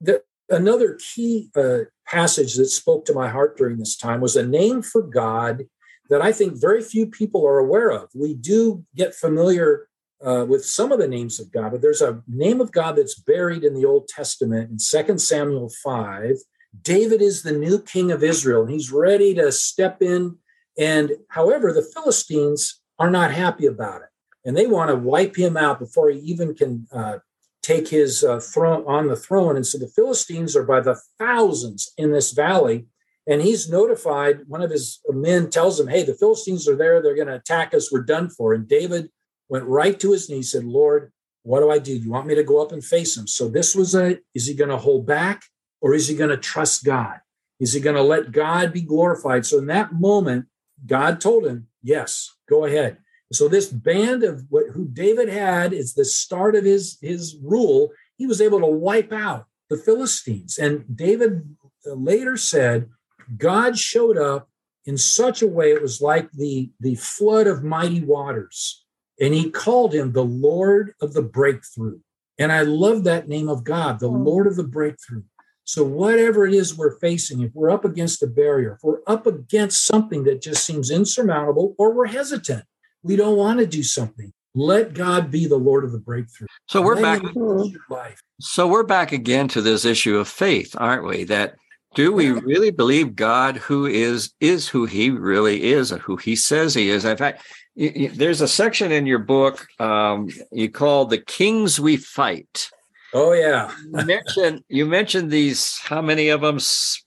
the, 0.00 0.22
another 0.48 0.98
key 1.14 1.50
uh, 1.56 1.80
passage 2.06 2.54
that 2.54 2.66
spoke 2.66 3.04
to 3.04 3.14
my 3.14 3.28
heart 3.28 3.56
during 3.56 3.78
this 3.78 3.96
time 3.96 4.20
was 4.20 4.36
a 4.36 4.46
name 4.46 4.82
for 4.82 5.02
God 5.02 5.64
that 6.10 6.20
I 6.20 6.32
think 6.32 6.60
very 6.60 6.82
few 6.82 7.06
people 7.06 7.46
are 7.46 7.58
aware 7.58 7.90
of. 7.90 8.10
We 8.14 8.34
do 8.34 8.84
get 8.94 9.14
familiar 9.14 9.88
uh, 10.24 10.44
with 10.46 10.64
some 10.64 10.92
of 10.92 10.98
the 10.98 11.08
names 11.08 11.40
of 11.40 11.50
God, 11.50 11.72
but 11.72 11.80
there's 11.80 12.02
a 12.02 12.22
name 12.28 12.60
of 12.60 12.72
God 12.72 12.96
that's 12.96 13.18
buried 13.18 13.64
in 13.64 13.74
the 13.74 13.86
Old 13.86 14.06
Testament 14.08 14.70
in 14.70 14.76
2 15.06 15.18
Samuel 15.18 15.70
5 15.82 16.36
David 16.82 17.20
is 17.20 17.42
the 17.42 17.52
new 17.52 17.80
king 17.80 18.12
of 18.12 18.22
Israel, 18.22 18.62
and 18.62 18.70
he's 18.70 18.92
ready 18.92 19.34
to 19.34 19.50
step 19.50 20.02
in. 20.02 20.36
And 20.78 21.12
however, 21.28 21.72
the 21.72 21.82
Philistines 21.94 22.80
are 22.98 23.10
not 23.10 23.32
happy 23.32 23.66
about 23.66 24.02
it, 24.02 24.08
and 24.44 24.56
they 24.56 24.66
want 24.66 24.90
to 24.90 24.96
wipe 24.96 25.36
him 25.36 25.56
out 25.56 25.78
before 25.78 26.10
he 26.10 26.18
even 26.20 26.54
can 26.54 26.86
uh, 26.92 27.18
take 27.62 27.88
his 27.88 28.22
uh, 28.22 28.40
throne 28.40 28.84
on 28.86 29.08
the 29.08 29.16
throne. 29.16 29.56
And 29.56 29.66
so 29.66 29.78
the 29.78 29.88
Philistines 29.88 30.54
are 30.54 30.62
by 30.62 30.80
the 30.80 31.00
thousands 31.18 31.92
in 31.98 32.12
this 32.12 32.32
valley. 32.32 32.86
And 33.30 33.40
he's 33.40 33.70
notified. 33.70 34.40
One 34.48 34.60
of 34.60 34.70
his 34.70 35.00
men 35.08 35.48
tells 35.48 35.78
him, 35.80 35.88
"Hey, 35.88 36.02
the 36.02 36.20
Philistines 36.22 36.68
are 36.68 36.76
there. 36.76 37.00
They're 37.00 37.14
going 37.22 37.28
to 37.32 37.42
attack 37.42 37.72
us. 37.72 37.90
We're 37.90 38.02
done 38.02 38.28
for." 38.28 38.52
And 38.52 38.68
David 38.68 39.10
went 39.48 39.64
right 39.64 39.98
to 40.00 40.12
his 40.12 40.28
knees, 40.28 40.52
and 40.54 40.64
said, 40.64 40.64
"Lord, 40.64 41.12
What 41.42 41.60
do 41.60 41.70
I 41.70 41.78
do? 41.78 41.96
You 41.96 42.10
want 42.10 42.26
me 42.26 42.34
to 42.34 42.44
go 42.44 42.60
up 42.60 42.72
and 42.72 42.84
face 42.84 43.16
him? 43.16 43.26
So 43.26 43.48
this 43.48 43.74
was 43.74 43.94
a 43.94 44.18
is 44.34 44.46
he 44.46 44.54
going 44.54 44.70
to 44.70 44.76
hold 44.76 45.06
back 45.06 45.42
or 45.80 45.94
is 45.94 46.08
he 46.08 46.14
going 46.14 46.30
to 46.30 46.36
trust 46.36 46.84
God? 46.84 47.20
Is 47.58 47.72
he 47.72 47.80
going 47.80 47.96
to 47.96 48.02
let 48.02 48.32
God 48.32 48.72
be 48.72 48.82
glorified? 48.82 49.46
So 49.46 49.58
in 49.58 49.66
that 49.66 49.92
moment, 49.92 50.46
God 50.86 51.20
told 51.20 51.46
him, 51.46 51.68
Yes, 51.82 52.30
go 52.48 52.64
ahead. 52.66 52.98
So 53.32 53.48
this 53.48 53.68
band 53.68 54.22
of 54.22 54.44
what 54.50 54.64
who 54.74 54.86
David 54.88 55.28
had 55.28 55.72
is 55.72 55.94
the 55.94 56.04
start 56.04 56.56
of 56.56 56.64
his 56.64 56.98
his 57.00 57.36
rule. 57.42 57.90
He 58.16 58.26
was 58.26 58.40
able 58.40 58.60
to 58.60 58.66
wipe 58.66 59.12
out 59.12 59.46
the 59.70 59.78
Philistines. 59.78 60.58
And 60.58 60.84
David 60.94 61.56
later 61.86 62.36
said, 62.36 62.90
God 63.36 63.78
showed 63.78 64.18
up 64.18 64.48
in 64.86 64.96
such 64.96 65.42
a 65.42 65.46
way 65.46 65.70
it 65.70 65.82
was 65.82 66.00
like 66.00 66.30
the 66.32 66.70
the 66.80 66.94
flood 66.96 67.46
of 67.46 67.62
mighty 67.62 68.00
waters. 68.00 68.84
And 69.20 69.34
he 69.34 69.50
called 69.50 69.94
him 69.94 70.12
the 70.12 70.24
lord 70.24 70.94
of 71.00 71.12
the 71.12 71.22
breakthrough. 71.22 71.98
And 72.38 72.50
i 72.50 72.62
love 72.62 73.04
that 73.04 73.28
name 73.28 73.48
of 73.48 73.64
god 73.64 74.00
the 74.00 74.08
hmm. 74.08 74.24
lord 74.24 74.46
of 74.46 74.56
the 74.56 74.64
breakthrough. 74.64 75.22
So 75.64 75.84
whatever 75.84 76.46
it 76.46 76.54
is 76.54 76.76
we're 76.76 76.98
facing 76.98 77.42
if 77.42 77.52
we're 77.54 77.70
up 77.70 77.84
against 77.84 78.22
a 78.22 78.26
barrier 78.26 78.72
if 78.74 78.80
we're 78.82 79.02
up 79.06 79.26
against 79.26 79.86
something 79.86 80.24
that 80.24 80.42
just 80.42 80.64
seems 80.64 80.90
insurmountable 80.90 81.74
or 81.78 81.92
we're 81.92 82.06
hesitant 82.06 82.64
we 83.02 83.16
don't 83.16 83.36
want 83.36 83.60
to 83.60 83.66
do 83.66 83.82
something 83.82 84.32
let 84.54 84.94
god 84.94 85.30
be 85.30 85.46
the 85.46 85.56
lord 85.56 85.84
of 85.84 85.92
the 85.92 85.98
breakthrough. 85.98 86.48
So 86.66 86.82
we're 86.82 86.96
let 86.96 87.22
back 87.22 88.16
so 88.40 88.66
we're 88.66 88.82
back 88.82 89.12
again 89.12 89.46
to 89.48 89.62
this 89.62 89.84
issue 89.84 90.16
of 90.16 90.26
faith 90.26 90.74
aren't 90.78 91.06
we? 91.06 91.24
That 91.24 91.54
do 91.94 92.12
we 92.12 92.30
really 92.30 92.70
believe 92.70 93.16
God 93.16 93.56
who 93.56 93.86
is 93.86 94.32
is 94.40 94.68
who 94.68 94.86
he 94.86 95.10
really 95.10 95.64
is 95.64 95.90
and 95.90 96.00
who 96.00 96.16
he 96.16 96.36
says 96.36 96.74
he 96.74 96.90
is? 96.90 97.04
In 97.04 97.16
fact, 97.16 97.42
there's 97.76 98.40
a 98.40 98.48
section 98.48 98.92
in 98.92 99.06
your 99.06 99.18
book 99.18 99.66
um, 99.80 100.28
you 100.52 100.70
call 100.70 101.06
the 101.06 101.18
kings 101.18 101.80
we 101.80 101.96
fight. 101.96 102.70
Oh 103.12 103.32
yeah. 103.32 103.72
you 103.84 104.04
mentioned 104.04 104.64
you 104.68 104.86
mentioned 104.86 105.30
these 105.30 105.78
how 105.80 106.00
many 106.00 106.28
of 106.28 106.42
them 106.42 106.58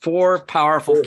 four 0.02 0.44
powerful 0.46 1.02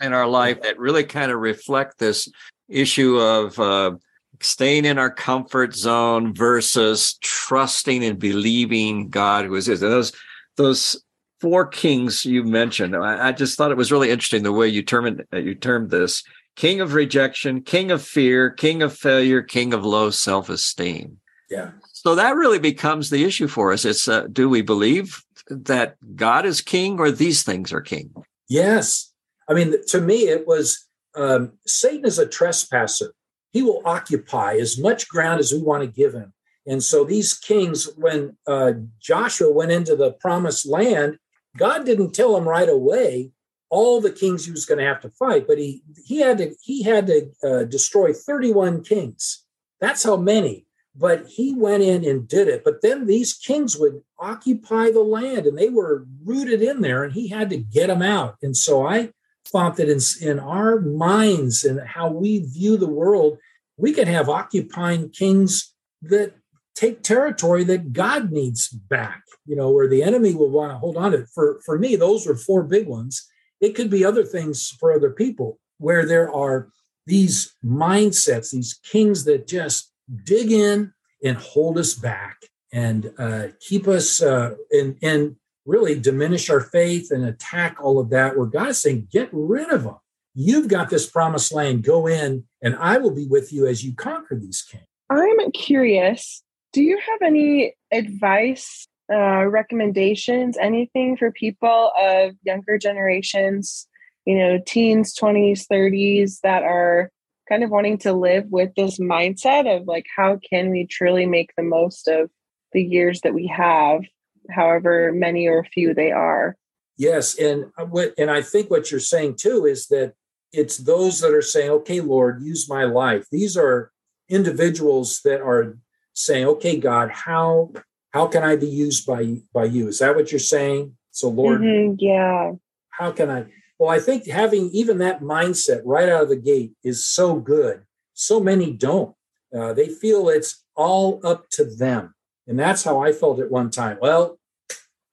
in 0.00 0.12
our 0.12 0.26
life 0.26 0.62
that 0.62 0.78
really 0.78 1.04
kind 1.04 1.30
of 1.30 1.38
reflect 1.38 1.98
this 1.98 2.28
issue 2.68 3.18
of 3.18 3.58
uh, 3.60 3.92
staying 4.40 4.86
in 4.86 4.98
our 4.98 5.10
comfort 5.10 5.74
zone 5.74 6.34
versus 6.34 7.16
trusting 7.20 8.02
and 8.02 8.18
believing 8.18 9.08
God 9.08 9.44
who 9.44 9.54
is. 9.54 9.68
And 9.68 9.78
those 9.92 10.12
those 10.56 11.04
four 11.40 11.66
kings 11.66 12.24
you 12.24 12.44
mentioned. 12.44 12.94
I, 12.94 13.28
I, 13.28 13.32
just 13.32 13.56
thought 13.56 13.70
it 13.70 13.76
was 13.76 13.90
really 13.90 14.10
interesting 14.10 14.42
the 14.42 14.52
way 14.52 14.68
you 14.68 14.82
termed 14.82 15.24
uh, 15.32 15.38
you 15.38 15.54
termed 15.54 15.90
this: 15.90 16.22
king 16.56 16.80
of 16.80 16.94
rejection, 16.94 17.62
king 17.62 17.90
of 17.90 18.02
fear, 18.02 18.50
king 18.50 18.82
of 18.82 18.96
failure, 18.96 19.42
king 19.42 19.72
of 19.72 19.84
low 19.84 20.10
self-esteem. 20.10 21.18
Yeah. 21.48 21.70
So 21.92 22.14
that 22.14 22.36
really 22.36 22.58
becomes 22.58 23.10
the 23.10 23.24
issue 23.24 23.48
for 23.48 23.72
us. 23.72 23.84
It's 23.84 24.08
uh, 24.08 24.26
do 24.30 24.48
we 24.48 24.62
believe 24.62 25.22
that 25.48 25.96
God 26.14 26.46
is 26.46 26.60
king 26.60 26.98
or 26.98 27.10
these 27.10 27.42
things 27.42 27.72
are 27.72 27.80
king? 27.80 28.12
Yes. 28.48 29.12
I 29.48 29.54
mean, 29.54 29.74
to 29.88 30.00
me, 30.00 30.28
it 30.28 30.46
was 30.46 30.86
um, 31.14 31.52
Satan 31.66 32.06
is 32.06 32.18
a 32.18 32.26
trespasser. 32.26 33.12
He 33.52 33.62
will 33.62 33.82
occupy 33.84 34.54
as 34.54 34.78
much 34.78 35.08
ground 35.08 35.40
as 35.40 35.52
we 35.52 35.60
want 35.60 35.82
to 35.82 35.88
give 35.88 36.14
him. 36.14 36.32
And 36.66 36.82
so 36.82 37.04
these 37.04 37.34
kings, 37.34 37.88
when 37.96 38.36
uh, 38.46 38.72
Joshua 39.00 39.50
went 39.52 39.72
into 39.72 39.96
the 39.96 40.12
promised 40.12 40.68
land, 40.68 41.18
God 41.56 41.84
didn't 41.84 42.12
tell 42.12 42.36
him 42.36 42.48
right 42.48 42.68
away 42.68 43.32
all 43.70 44.00
the 44.00 44.12
kings 44.12 44.44
he 44.44 44.50
was 44.50 44.66
going 44.66 44.78
to 44.78 44.84
have 44.84 45.00
to 45.00 45.10
fight, 45.10 45.46
but 45.46 45.58
he 45.58 45.82
he 46.04 46.20
had 46.20 46.38
to 46.38 46.54
he 46.60 46.82
had 46.82 47.06
to 47.06 47.30
uh, 47.42 47.64
destroy 47.64 48.12
31 48.12 48.82
kings. 48.82 49.44
That's 49.80 50.02
how 50.02 50.16
many. 50.16 50.66
But 50.96 51.28
he 51.28 51.54
went 51.54 51.84
in 51.84 52.04
and 52.04 52.26
did 52.26 52.48
it. 52.48 52.64
But 52.64 52.82
then 52.82 53.06
these 53.06 53.32
kings 53.32 53.76
would 53.78 54.02
occupy 54.18 54.90
the 54.90 55.04
land, 55.04 55.46
and 55.46 55.56
they 55.56 55.68
were 55.68 56.04
rooted 56.24 56.62
in 56.62 56.80
there, 56.80 57.04
and 57.04 57.12
he 57.12 57.28
had 57.28 57.48
to 57.50 57.56
get 57.56 57.86
them 57.86 58.02
out. 58.02 58.36
And 58.42 58.56
so 58.56 58.84
I 58.86 59.12
thought 59.46 59.76
that 59.76 59.88
in 59.88 60.00
in 60.20 60.40
our 60.40 60.80
minds 60.80 61.64
and 61.64 61.80
how 61.80 62.10
we 62.10 62.40
view 62.40 62.76
the 62.76 62.90
world, 62.90 63.38
we 63.76 63.92
can 63.92 64.08
have 64.08 64.28
occupying 64.28 65.10
kings 65.10 65.72
that 66.02 66.34
take 66.74 67.02
territory 67.02 67.64
that 67.64 67.92
God 67.92 68.32
needs 68.32 68.68
back, 68.68 69.22
you 69.46 69.56
know, 69.56 69.70
where 69.70 69.88
the 69.88 70.02
enemy 70.02 70.34
will 70.34 70.50
want 70.50 70.72
to 70.72 70.78
hold 70.78 70.96
on 70.96 71.12
to 71.12 71.18
it. 71.18 71.28
For, 71.34 71.60
for 71.64 71.78
me, 71.78 71.96
those 71.96 72.26
are 72.26 72.36
four 72.36 72.62
big 72.62 72.86
ones. 72.86 73.28
It 73.60 73.74
could 73.74 73.90
be 73.90 74.04
other 74.04 74.24
things 74.24 74.68
for 74.68 74.92
other 74.92 75.10
people 75.10 75.58
where 75.78 76.06
there 76.06 76.32
are 76.32 76.68
these 77.06 77.54
mindsets, 77.64 78.50
these 78.50 78.78
kings 78.84 79.24
that 79.24 79.46
just 79.46 79.92
dig 80.24 80.52
in 80.52 80.92
and 81.24 81.36
hold 81.36 81.78
us 81.78 81.94
back 81.94 82.36
and 82.72 83.12
uh, 83.18 83.48
keep 83.60 83.86
us 83.88 84.22
uh, 84.22 84.54
and, 84.70 84.96
and 85.02 85.36
really 85.66 85.98
diminish 85.98 86.48
our 86.48 86.60
faith 86.60 87.10
and 87.10 87.24
attack 87.24 87.76
all 87.80 87.98
of 87.98 88.10
that. 88.10 88.36
Where 88.36 88.46
God 88.46 88.68
is 88.68 88.80
saying, 88.80 89.08
get 89.10 89.28
rid 89.32 89.70
of 89.70 89.84
them. 89.84 89.96
You've 90.34 90.68
got 90.68 90.88
this 90.88 91.10
promised 91.10 91.52
land. 91.52 91.82
Go 91.82 92.06
in, 92.06 92.44
and 92.62 92.76
I 92.76 92.98
will 92.98 93.10
be 93.10 93.26
with 93.26 93.52
you 93.52 93.66
as 93.66 93.84
you 93.84 93.94
conquer 93.94 94.36
these 94.36 94.62
kings. 94.62 94.84
I'm 95.10 95.50
curious 95.50 96.42
do 96.72 96.82
you 96.82 96.98
have 96.98 97.22
any 97.22 97.74
advice, 97.92 98.86
uh, 99.12 99.46
recommendations, 99.46 100.56
anything 100.56 101.16
for 101.16 101.32
people 101.32 101.90
of 102.00 102.32
younger 102.44 102.78
generations, 102.78 103.88
you 104.24 104.38
know, 104.38 104.60
teens, 104.66 105.14
20s, 105.14 105.66
30s 105.66 106.40
that 106.42 106.62
are 106.62 107.10
kind 107.48 107.64
of 107.64 107.70
wanting 107.70 107.98
to 107.98 108.12
live 108.12 108.46
with 108.50 108.70
this 108.76 108.98
mindset 108.98 109.66
of 109.66 109.86
like, 109.86 110.06
how 110.16 110.38
can 110.48 110.70
we 110.70 110.86
truly 110.86 111.26
make 111.26 111.50
the 111.56 111.62
most 111.62 112.06
of 112.06 112.30
the 112.72 112.82
years 112.82 113.20
that 113.22 113.34
we 113.34 113.48
have, 113.48 114.02
however 114.48 115.12
many 115.12 115.48
or 115.48 115.64
few 115.64 115.92
they 115.92 116.12
are? 116.12 116.56
Yes, 116.96 117.36
and 117.38 117.72
uh, 117.78 117.86
what 117.86 118.12
and 118.18 118.30
I 118.30 118.42
think 118.42 118.70
what 118.70 118.90
you're 118.90 119.00
saying 119.00 119.36
too 119.36 119.64
is 119.64 119.86
that 119.86 120.12
it's 120.52 120.76
those 120.76 121.20
that 121.20 121.32
are 121.32 121.40
saying, 121.40 121.70
"Okay, 121.70 122.00
Lord, 122.02 122.42
use 122.42 122.68
my 122.68 122.84
life." 122.84 123.26
These 123.32 123.56
are 123.56 123.90
individuals 124.28 125.22
that 125.24 125.40
are 125.40 125.78
saying, 126.14 126.46
okay, 126.46 126.78
God, 126.78 127.10
how 127.10 127.72
how 128.12 128.26
can 128.26 128.42
I 128.42 128.56
be 128.56 128.68
used 128.68 129.06
by 129.06 129.36
by 129.52 129.64
you? 129.64 129.88
Is 129.88 129.98
that 130.00 130.16
what 130.16 130.32
you're 130.32 130.38
saying? 130.38 130.96
So 131.10 131.28
Lord, 131.28 131.60
mm-hmm, 131.60 131.94
yeah. 131.98 132.52
How 132.90 133.12
can 133.12 133.30
I? 133.30 133.46
Well, 133.78 133.88
I 133.88 133.98
think 133.98 134.26
having 134.26 134.70
even 134.72 134.98
that 134.98 135.22
mindset 135.22 135.80
right 135.84 136.08
out 136.08 136.24
of 136.24 136.28
the 136.28 136.36
gate 136.36 136.72
is 136.84 137.06
so 137.06 137.36
good. 137.36 137.82
So 138.12 138.38
many 138.38 138.72
don't. 138.72 139.14
Uh, 139.56 139.72
they 139.72 139.88
feel 139.88 140.28
it's 140.28 140.64
all 140.76 141.20
up 141.24 141.48
to 141.50 141.64
them. 141.64 142.14
And 142.46 142.58
that's 142.58 142.84
how 142.84 143.00
I 143.00 143.12
felt 143.12 143.40
at 143.40 143.50
one 143.50 143.70
time. 143.70 143.98
Well, 144.00 144.38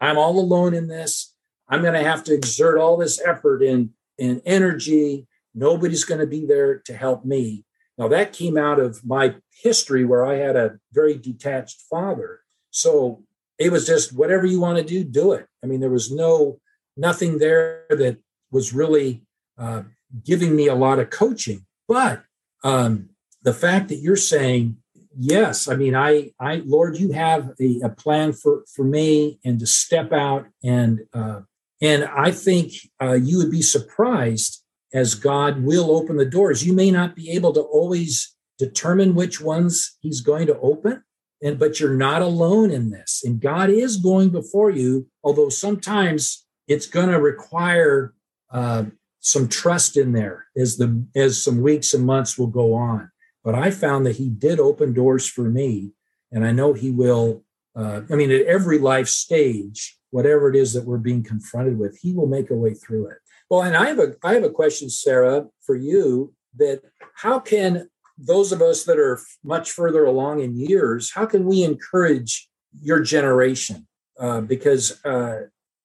I'm 0.02 0.18
all 0.18 0.40
alone 0.40 0.74
in 0.74 0.88
this. 0.88 1.34
I'm 1.70 1.82
going 1.82 1.94
to 1.94 2.04
have 2.04 2.24
to 2.26 2.34
exert 2.34 2.78
all 2.78 2.98
this 2.98 3.22
effort 3.26 3.64
and, 3.64 3.92
and 4.20 4.42
energy. 4.46 5.28
Nobody's 5.54 6.04
going 6.04 6.22
to 6.22 6.28
be 6.28 6.46
there 6.46 6.80
to 6.80 6.94
help 6.94 7.26
me. 7.26 7.64
Now, 7.98 8.08
that 8.10 8.34
came 8.34 8.58
out 8.58 8.80
of 8.80 9.04
my 9.06 9.36
history 9.62 10.06
where 10.06 10.26
I 10.26 10.36
had 10.36 10.56
a 10.56 10.80
very 10.94 11.18
detached 11.18 11.82
father. 11.90 12.42
So 12.70 13.24
it 13.58 13.72
was 13.72 13.88
just 13.88 14.14
whatever 14.14 14.46
you 14.46 14.60
want 14.60 14.78
to 14.78 14.84
do, 14.84 15.04
do 15.04 15.32
it. 15.34 15.48
I 15.64 15.68
mean, 15.68 15.80
there 15.80 15.90
was 15.90 16.12
no, 16.12 16.60
nothing 16.96 17.40
there 17.40 17.86
that 17.90 18.18
was 18.52 18.74
really 18.74 19.24
uh, 19.58 19.84
giving 20.24 20.56
me 20.56 20.68
a 20.68 20.76
lot 20.76 21.00
of 21.00 21.10
coaching. 21.10 21.66
But 21.88 22.24
um, 22.64 23.10
the 23.42 23.54
fact 23.54 23.90
that 23.90 23.96
you're 23.96 24.16
saying, 24.16 24.78
yes, 25.18 25.68
I 25.68 25.76
mean, 25.76 25.96
I, 25.96 26.32
I, 26.40 26.62
Lord, 26.66 26.98
you 26.98 27.14
have 27.14 27.54
a, 27.60 27.82
a 27.82 27.90
plan 27.90 28.34
for, 28.34 28.64
for 28.76 28.84
me 28.84 29.40
and 29.44 29.60
to 29.60 29.66
step 29.66 30.14
out 30.14 30.48
and, 30.64 31.02
uh, 31.14 31.42
and 31.82 32.06
I 32.06 32.32
think 32.32 32.74
uh, 33.02 33.14
you 33.14 33.38
would 33.38 33.52
be 33.52 33.62
surprised 33.62 34.64
as 34.94 35.16
God 35.16 35.64
will 35.64 35.92
open 35.92 36.18
the 36.18 36.26
doors. 36.26 36.66
You 36.66 36.74
may 36.74 36.92
not 36.92 37.16
be 37.16 37.32
able 37.32 37.54
to 37.54 37.62
always 37.62 38.36
determine 38.58 39.16
which 39.16 39.42
ones 39.42 39.98
He's 40.02 40.22
going 40.22 40.48
to 40.48 40.60
open, 40.60 41.04
and 41.42 41.60
but 41.60 41.80
you're 41.80 41.96
not 41.96 42.22
alone 42.22 42.72
in 42.72 42.90
this. 42.90 43.22
And 43.24 43.42
God 43.42 43.70
is 43.70 43.98
going 43.98 44.30
before 44.30 44.72
you, 44.72 45.08
although 45.24 45.50
sometimes 45.50 46.46
it's 46.68 46.88
going 46.88 47.10
to 47.10 47.20
require 47.20 48.14
uh, 48.52 48.86
some 49.20 49.48
trust 49.48 49.98
in 49.98 50.14
there 50.14 50.46
as 50.56 50.78
the 50.78 51.06
as 51.16 51.44
some 51.44 51.62
weeks 51.62 51.94
and 51.94 52.06
months 52.06 52.38
will 52.38 52.48
go 52.48 52.74
on. 52.74 53.12
But 53.44 53.56
I 53.56 53.72
found 53.72 54.06
that 54.06 54.18
He 54.18 54.30
did 54.30 54.60
open 54.60 54.94
doors 54.94 55.28
for 55.28 55.44
me, 55.44 55.92
and 56.32 56.46
I 56.46 56.52
know 56.52 56.74
He 56.74 56.92
will. 56.92 57.44
Uh, 57.76 58.02
I 58.10 58.16
mean, 58.16 58.32
at 58.32 58.42
every 58.48 58.80
life 58.80 59.08
stage, 59.08 59.98
whatever 60.10 60.50
it 60.50 60.56
is 60.56 60.74
that 60.74 60.86
we're 60.86 60.98
being 60.98 61.24
confronted 61.24 61.78
with, 61.78 62.00
He 62.00 62.14
will 62.14 62.28
make 62.28 62.50
a 62.50 62.56
way 62.56 62.74
through 62.74 63.08
it. 63.08 63.18
Well, 63.50 63.62
and 63.64 63.78
I 63.78 63.88
have 63.88 64.00
a 64.00 64.16
I 64.24 64.34
have 64.34 64.44
a 64.44 64.50
question, 64.50 64.90
Sarah, 64.90 65.48
for 65.66 65.76
you. 65.76 66.34
That 66.58 66.82
how 67.16 67.40
can 67.40 67.90
those 68.18 68.52
of 68.52 68.62
us 68.62 68.84
that 68.86 68.98
are 68.98 69.20
much 69.44 69.72
further 69.72 70.06
along 70.06 70.42
in 70.42 70.58
years, 70.58 71.12
how 71.14 71.26
can 71.26 71.46
we 71.46 71.64
encourage 71.64 72.50
your 72.82 73.00
generation? 73.00 73.88
Uh, 74.20 74.42
because 74.42 75.04
uh, 75.06 75.42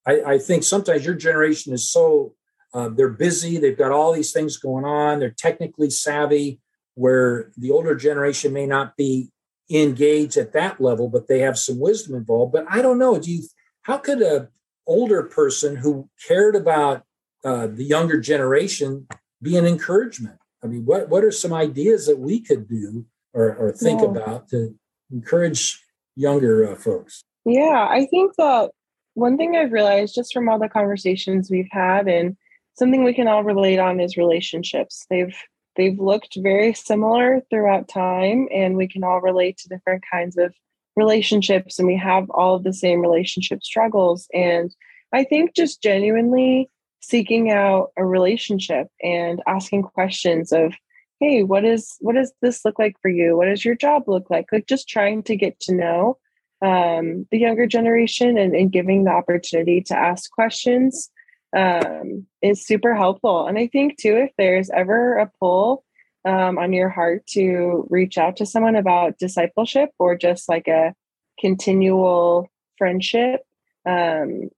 I, 0.07 0.23
I, 0.23 0.38
think 0.38 0.62
sometimes 0.62 1.04
your 1.04 1.14
generation 1.14 1.75
is 1.75 1.92
so 1.92 2.35
uh, 2.73 2.88
they're 2.88 3.11
busy, 3.11 3.59
they've 3.59 3.76
got 3.76 3.92
all 3.92 4.14
these 4.14 4.33
things 4.33 4.57
going 4.57 4.87
on, 4.87 5.21
they're 5.21 5.35
technically 5.37 5.90
savvy, 5.90 6.59
where 6.95 7.52
the 7.59 7.71
older 7.71 7.95
generation 7.95 8.54
may 8.54 8.66
not 8.66 8.97
be 8.97 9.31
engaged 9.71 10.38
at 10.38 10.54
that 10.54 10.81
level, 10.81 11.11
but 11.11 11.28
they 11.28 11.40
have 11.40 11.59
some 11.59 11.78
wisdom 11.78 12.14
involved. 12.14 12.52
But 12.52 12.64
I 12.71 12.81
don't 12.81 12.99
know. 12.99 13.19
Do 13.19 13.31
you? 13.31 13.42
How 13.83 13.99
could 13.99 14.23
a 14.23 14.49
older 14.87 15.23
person 15.25 15.76
who 15.76 16.09
cared 16.26 16.57
about 16.57 17.04
uh, 17.45 17.67
the 17.67 17.85
younger 17.85 18.21
generation 18.21 19.07
be 19.41 19.57
an 19.57 19.67
encouragement? 19.67 20.39
I 20.63 20.67
mean, 20.69 20.85
what 20.85 21.09
what 21.09 21.25
are 21.25 21.31
some 21.31 21.53
ideas 21.53 22.07
that 22.07 22.19
we 22.19 22.41
could 22.41 22.69
do 22.69 23.07
or, 23.33 23.55
or 23.57 23.73
think 23.73 24.01
yeah. 24.01 24.09
about 24.09 24.49
to 24.51 24.75
encourage 25.11 25.83
younger 26.17 26.71
uh, 26.71 26.77
folks? 26.77 27.25
Yeah, 27.45 27.87
I 27.91 28.07
think 28.07 28.35
that 28.37 28.71
one 29.15 29.37
thing 29.37 29.57
I've 29.57 29.73
realized 29.73 30.15
just 30.15 30.33
from 30.33 30.49
all 30.49 30.59
the 30.59 30.69
conversations 30.69 31.51
we've 31.51 31.69
had 31.71 32.09
and 32.09 32.37
something 32.75 33.05
we 33.05 33.15
can 33.15 33.29
all 33.29 33.45
relate 33.45 33.79
on 33.79 34.01
is 34.01 34.17
relationships. 34.17 35.07
They've 35.11 35.37
they've 35.77 35.99
looked 35.99 36.37
very 36.37 36.75
similar 36.75 37.43
throughout 37.51 37.89
time 37.89 38.49
and 38.55 38.77
we 38.77 38.87
can 38.87 39.05
all 39.05 39.21
relate 39.21 39.57
to 39.59 39.69
different 39.69 40.05
kinds 40.11 40.37
of 40.37 40.55
relationships 40.97 41.79
and 41.79 41.89
we 41.89 41.97
have 41.97 42.29
all 42.31 42.55
of 42.55 42.65
the 42.65 42.75
same 42.75 43.01
relationship 43.01 43.63
struggles 43.63 44.29
and 44.35 44.75
I 45.15 45.25
think 45.25 45.55
just 45.55 45.83
genuinely 45.83 46.71
seeking 47.03 47.51
out 47.51 47.91
a 47.97 48.05
relationship 48.05 48.89
and 49.03 49.43
asking 49.47 49.83
questions 49.83 50.53
of 50.53 50.73
hey 51.21 51.43
what 51.43 51.65
is 51.65 51.97
what 52.01 52.15
does 52.15 52.33
this 52.43 52.65
look 52.65 52.79
like 52.79 52.97
for 53.03 53.09
you? 53.09 53.37
What 53.37 53.47
does 53.47 53.65
your 53.65 53.75
job 53.75 54.05
look 54.07 54.31
like? 54.31 54.47
Like 54.53 54.67
just 54.67 54.89
trying 54.89 55.23
to 55.25 55.37
get 55.37 55.61
to 55.61 55.75
know 55.75 56.19
um, 56.63 57.27
the 57.33 57.39
younger 57.39 57.67
generation 57.67 58.39
and, 58.39 58.55
and, 58.55 58.71
giving 58.71 59.03
the 59.03 59.11
opportunity 59.11 59.81
to 59.81 59.97
ask 59.97 60.31
questions 60.31 61.11
um, 61.57 62.25
is 62.41 62.65
super 62.65 62.95
helpful. 62.95 63.47
And 63.47 63.59
i 63.59 63.67
think 63.67 63.99
too 63.99 64.17
if 64.17 64.31
there's 64.39 64.71
ever 64.71 65.19
a 65.19 65.31
pull 65.41 65.85
um, 66.25 66.59
on 66.59 66.73
your 66.73 66.89
heart 66.89 67.27
to 67.29 67.87
reach 67.91 68.17
out 68.17 68.37
to 68.37 68.47
someone 68.47 68.77
about 68.77 69.19
discipleship 69.19 69.91
or 69.99 70.17
just 70.17 70.49
like 70.49 70.69
a 70.69 70.95
continual 71.41 72.49
friendship 72.79 73.43
um, 73.87 74.51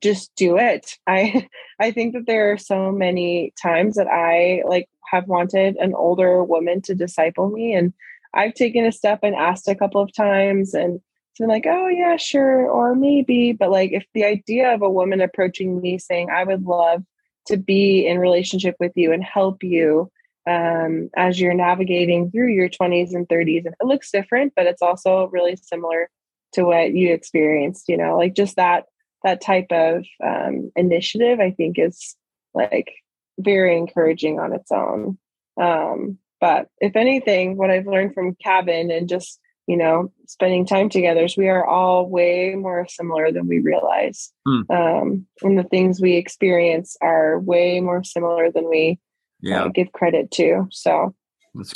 just 0.00 0.34
do 0.36 0.56
it. 0.58 0.96
I 1.06 1.48
I 1.80 1.90
think 1.90 2.14
that 2.14 2.26
there 2.26 2.52
are 2.52 2.58
so 2.58 2.92
many 2.92 3.52
times 3.60 3.96
that 3.96 4.08
I 4.08 4.62
like 4.66 4.88
have 5.10 5.26
wanted 5.26 5.76
an 5.76 5.94
older 5.94 6.42
woman 6.42 6.82
to 6.82 6.94
disciple 6.94 7.48
me 7.48 7.72
and 7.74 7.92
I've 8.34 8.54
taken 8.54 8.84
a 8.84 8.92
step 8.92 9.20
and 9.22 9.34
asked 9.34 9.68
a 9.68 9.74
couple 9.74 10.02
of 10.02 10.12
times 10.14 10.74
and 10.74 10.96
it's 10.96 11.38
been 11.38 11.48
like, 11.48 11.66
oh 11.66 11.88
yeah, 11.88 12.16
sure, 12.16 12.68
or 12.68 12.94
maybe. 12.94 13.52
But 13.52 13.70
like 13.70 13.92
if 13.92 14.04
the 14.14 14.24
idea 14.24 14.74
of 14.74 14.82
a 14.82 14.90
woman 14.90 15.20
approaching 15.20 15.80
me 15.80 15.98
saying, 15.98 16.30
I 16.30 16.44
would 16.44 16.64
love 16.64 17.02
to 17.48 17.56
be 17.56 18.06
in 18.06 18.18
relationship 18.18 18.76
with 18.80 18.92
you 18.94 19.12
and 19.12 19.22
help 19.22 19.62
you 19.62 20.10
um, 20.46 21.10
as 21.16 21.40
you're 21.40 21.54
navigating 21.54 22.30
through 22.30 22.52
your 22.52 22.68
20s 22.68 23.14
and 23.14 23.28
30s. 23.28 23.66
And 23.66 23.74
it 23.80 23.86
looks 23.86 24.10
different, 24.10 24.52
but 24.56 24.66
it's 24.66 24.82
also 24.82 25.28
really 25.28 25.56
similar 25.56 26.08
to 26.52 26.64
what 26.64 26.92
you 26.92 27.12
experienced, 27.12 27.88
you 27.88 27.96
know, 27.96 28.16
like 28.16 28.34
just 28.34 28.56
that 28.56 28.86
that 29.24 29.40
type 29.40 29.66
of 29.70 30.04
um, 30.24 30.70
initiative, 30.76 31.40
I 31.40 31.50
think, 31.50 31.78
is 31.78 32.16
like 32.54 32.92
very 33.38 33.76
encouraging 33.76 34.38
on 34.38 34.52
its 34.52 34.70
own. 34.70 35.18
Um, 35.60 36.18
but 36.40 36.68
if 36.78 36.96
anything, 36.96 37.56
what 37.56 37.70
I've 37.70 37.86
learned 37.86 38.14
from 38.14 38.36
Kevin 38.42 38.90
and 38.90 39.08
just 39.08 39.40
you 39.66 39.76
know 39.76 40.12
spending 40.26 40.64
time 40.64 40.88
together 40.88 41.24
is 41.24 41.36
we 41.36 41.48
are 41.48 41.66
all 41.66 42.08
way 42.08 42.54
more 42.54 42.86
similar 42.88 43.32
than 43.32 43.48
we 43.48 43.60
realize, 43.60 44.32
hmm. 44.46 44.60
um, 44.70 45.26
and 45.42 45.58
the 45.58 45.64
things 45.64 46.00
we 46.00 46.14
experience 46.14 46.96
are 47.00 47.40
way 47.40 47.80
more 47.80 48.04
similar 48.04 48.50
than 48.50 48.68
we 48.68 48.98
yeah. 49.40 49.64
uh, 49.64 49.68
give 49.68 49.92
credit 49.92 50.30
to. 50.32 50.66
So 50.70 51.14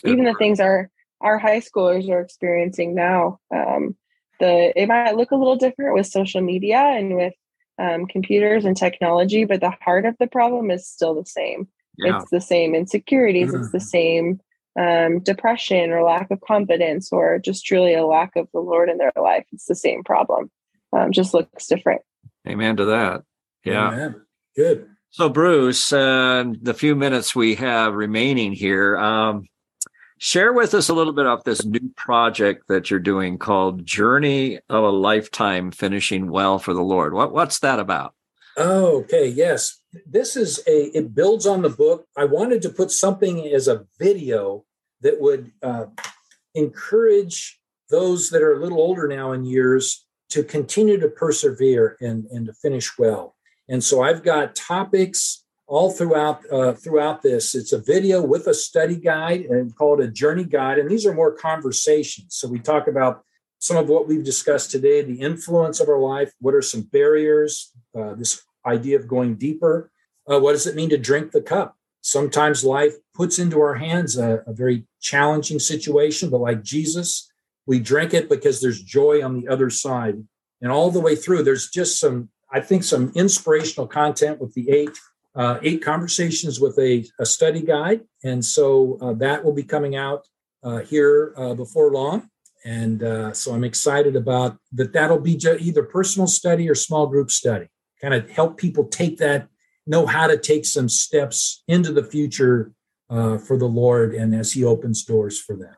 even 0.04 0.25
the 0.25 0.35
things 0.38 0.61
our 0.61 0.90
our 1.20 1.38
high 1.38 1.61
schoolers 1.61 2.09
are 2.09 2.20
experiencing 2.20 2.94
now, 2.94 3.40
um, 3.54 3.97
the 4.41 4.73
it 4.81 4.89
might 4.89 5.17
look 5.17 5.31
a 5.31 5.37
little 5.37 5.57
different 5.57 5.95
with 5.95 6.07
social 6.07 6.41
media 6.41 6.79
and 6.79 7.15
with 7.15 7.35
um, 7.79 8.07
computers 8.07 8.65
and 8.65 8.76
technology, 8.76 9.45
but 9.45 9.61
the 9.61 9.71
heart 9.71 10.05
of 10.05 10.17
the 10.19 10.26
problem 10.26 10.71
is 10.71 10.87
still 10.87 11.15
the 11.15 11.25
same. 11.25 11.69
Yeah. 11.97 12.17
It's 12.17 12.31
the 12.31 12.41
same 12.41 12.75
insecurities. 12.75 13.53
Mm. 13.53 13.61
It's 13.61 13.73
the 13.73 13.79
mm. 13.79 13.83
same 13.83 14.41
um, 14.79 15.21
depression 15.21 15.91
or 15.91 16.03
lack 16.03 16.31
of 16.31 16.41
confidence 16.41 17.13
or 17.13 17.39
just 17.39 17.65
truly 17.65 17.95
a 17.95 18.07
lack 18.07 18.37
of 18.37 18.49
the 18.53 18.61
Lord 18.61 18.89
in 18.89 18.99
their 18.99 19.13
life. 19.17 19.45
It's 19.53 19.67
the 19.67 19.75
same 19.75 20.05
problem. 20.05 20.50
Um, 20.93 21.13
just 21.13 21.35
looks 21.35 21.67
different. 21.67 22.03
Amen 22.49 22.76
to 22.76 22.85
that. 22.87 23.23
Yeah. 23.65 23.89
Amen. 23.89 24.23
Good. 24.57 24.89
So, 25.11 25.29
Bruce, 25.29 25.93
uh, 25.93 26.45
the 26.61 26.75
few 26.75 26.95
minutes 26.95 27.35
we 27.35 27.57
have 27.57 27.95
remaining 27.95 28.53
here, 28.53 28.97
um, 28.97 29.47
Share 30.23 30.52
with 30.52 30.75
us 30.75 30.91
a 30.91 30.93
little 30.93 31.15
bit 31.15 31.25
of 31.25 31.45
this 31.45 31.65
new 31.65 31.91
project 31.97 32.69
that 32.69 32.91
you're 32.91 33.00
doing 33.00 33.39
called 33.39 33.87
Journey 33.87 34.59
of 34.69 34.85
a 34.85 34.91
Lifetime 34.91 35.71
Finishing 35.71 36.30
Well 36.30 36.59
for 36.59 36.75
the 36.75 36.83
Lord. 36.83 37.15
What, 37.15 37.33
what's 37.33 37.61
that 37.61 37.80
about? 37.80 38.13
Oh, 38.59 38.99
okay. 38.99 39.26
Yes. 39.26 39.80
This 40.04 40.37
is 40.37 40.59
a, 40.69 40.95
it 40.95 41.15
builds 41.15 41.47
on 41.47 41.63
the 41.63 41.71
book. 41.71 42.04
I 42.19 42.26
wanted 42.26 42.61
to 42.63 42.69
put 42.69 42.91
something 42.91 43.47
as 43.47 43.67
a 43.67 43.87
video 43.99 44.67
that 45.00 45.19
would 45.19 45.52
uh, 45.63 45.87
encourage 46.54 47.59
those 47.89 48.28
that 48.28 48.43
are 48.43 48.52
a 48.52 48.61
little 48.61 48.78
older 48.78 49.09
now 49.09 49.33
in 49.33 49.47
years 49.47 50.04
to 50.28 50.45
continue 50.45 51.00
to 51.00 51.09
persevere 51.09 51.97
and, 52.02 52.26
and 52.26 52.45
to 52.45 52.52
finish 52.52 52.99
well. 52.99 53.37
And 53.71 53.83
so 53.83 54.02
I've 54.02 54.23
got 54.23 54.54
topics 54.54 55.47
all 55.71 55.89
throughout 55.89 56.43
uh, 56.50 56.73
throughout 56.73 57.23
this. 57.23 57.54
It's 57.54 57.73
a 57.73 57.78
video 57.78 58.21
with 58.21 58.49
a 58.49 58.54
study 58.54 58.97
guide 58.97 59.43
and 59.43 59.75
called 59.75 60.00
a 60.00 60.09
journey 60.09 60.45
guide. 60.45 60.78
And 60.78 60.91
these 60.91 61.06
are 61.06 61.15
more 61.15 61.33
conversations. 61.33 62.35
So 62.35 62.49
we 62.49 62.59
talk 62.59 62.89
about 62.89 63.25
some 63.61 63.76
of 63.76 63.89
what 63.89 64.09
we've 64.09 64.25
discussed 64.25 64.73
today, 64.73 65.00
the 65.02 65.21
influence 65.21 65.78
of 65.78 65.89
our 65.89 66.00
life. 66.00 66.33
What 66.41 66.56
are 66.56 66.63
some 66.63 66.83
barriers? 66.83 67.73
Uh, 67.97 68.15
this 68.15 68.43
idea 68.67 68.99
of 68.99 69.06
going 69.06 69.37
deeper. 69.37 69.93
Uh, 70.28 70.41
what 70.41 70.52
does 70.52 70.67
it 70.67 70.75
mean 70.75 70.91
to 70.91 70.99
drink 70.99 71.30
the 71.30 71.41
cup? 71.41 71.76
Sometimes 72.00 72.65
life 72.65 72.95
puts 73.15 73.39
into 73.39 73.61
our 73.61 73.75
hands 73.75 74.19
a, 74.19 74.43
a 74.49 74.52
very 74.52 74.87
challenging 75.00 75.61
situation, 75.61 76.30
but 76.30 76.41
like 76.41 76.65
Jesus, 76.65 77.30
we 77.67 77.78
drink 77.78 78.13
it 78.13 78.28
because 78.28 78.61
there's 78.61 78.83
joy 78.83 79.25
on 79.25 79.41
the 79.41 79.47
other 79.47 79.71
side. 79.71 80.17
And 80.61 80.73
all 80.73 80.91
the 80.91 81.00
way 81.00 81.15
through, 81.15 81.45
there's 81.45 81.71
just 81.71 82.00
some, 82.00 82.30
I 82.52 82.61
think, 82.61 82.83
some 82.83 83.13
inspirational 83.15 83.87
content 83.87 84.41
with 84.41 84.54
the 84.54 84.69
eight 84.71 84.99
uh, 85.34 85.58
eight 85.62 85.82
conversations 85.82 86.60
with 86.60 86.78
a, 86.78 87.06
a, 87.19 87.26
study 87.26 87.62
guide. 87.62 88.00
And 88.25 88.45
so 88.45 88.99
uh, 89.00 89.12
that 89.14 89.45
will 89.45 89.52
be 89.52 89.62
coming 89.62 89.95
out 89.95 90.26
uh, 90.62 90.78
here 90.78 91.32
uh, 91.36 91.54
before 91.54 91.93
long. 91.93 92.28
And 92.64 93.02
uh, 93.02 93.32
so 93.32 93.54
I'm 93.54 93.64
excited 93.64 94.16
about 94.16 94.58
that. 94.73 94.93
That'll 94.93 95.21
be 95.21 95.38
either 95.60 95.82
personal 95.84 96.26
study 96.26 96.69
or 96.69 96.75
small 96.75 97.06
group 97.06 97.30
study, 97.30 97.69
kind 98.02 98.12
of 98.12 98.28
help 98.28 98.58
people 98.58 98.84
take 98.84 99.19
that, 99.19 99.49
know 99.86 100.04
how 100.04 100.26
to 100.26 100.36
take 100.36 100.66
some 100.66 100.88
steps 100.88 101.62
into 101.69 101.93
the 101.93 102.04
future 102.04 102.73
uh, 103.08 103.38
for 103.38 103.56
the 103.56 103.66
Lord 103.66 104.14
and 104.14 104.34
as 104.34 104.52
He 104.52 104.64
opens 104.64 105.04
doors 105.04 105.40
for 105.40 105.56
them. 105.56 105.75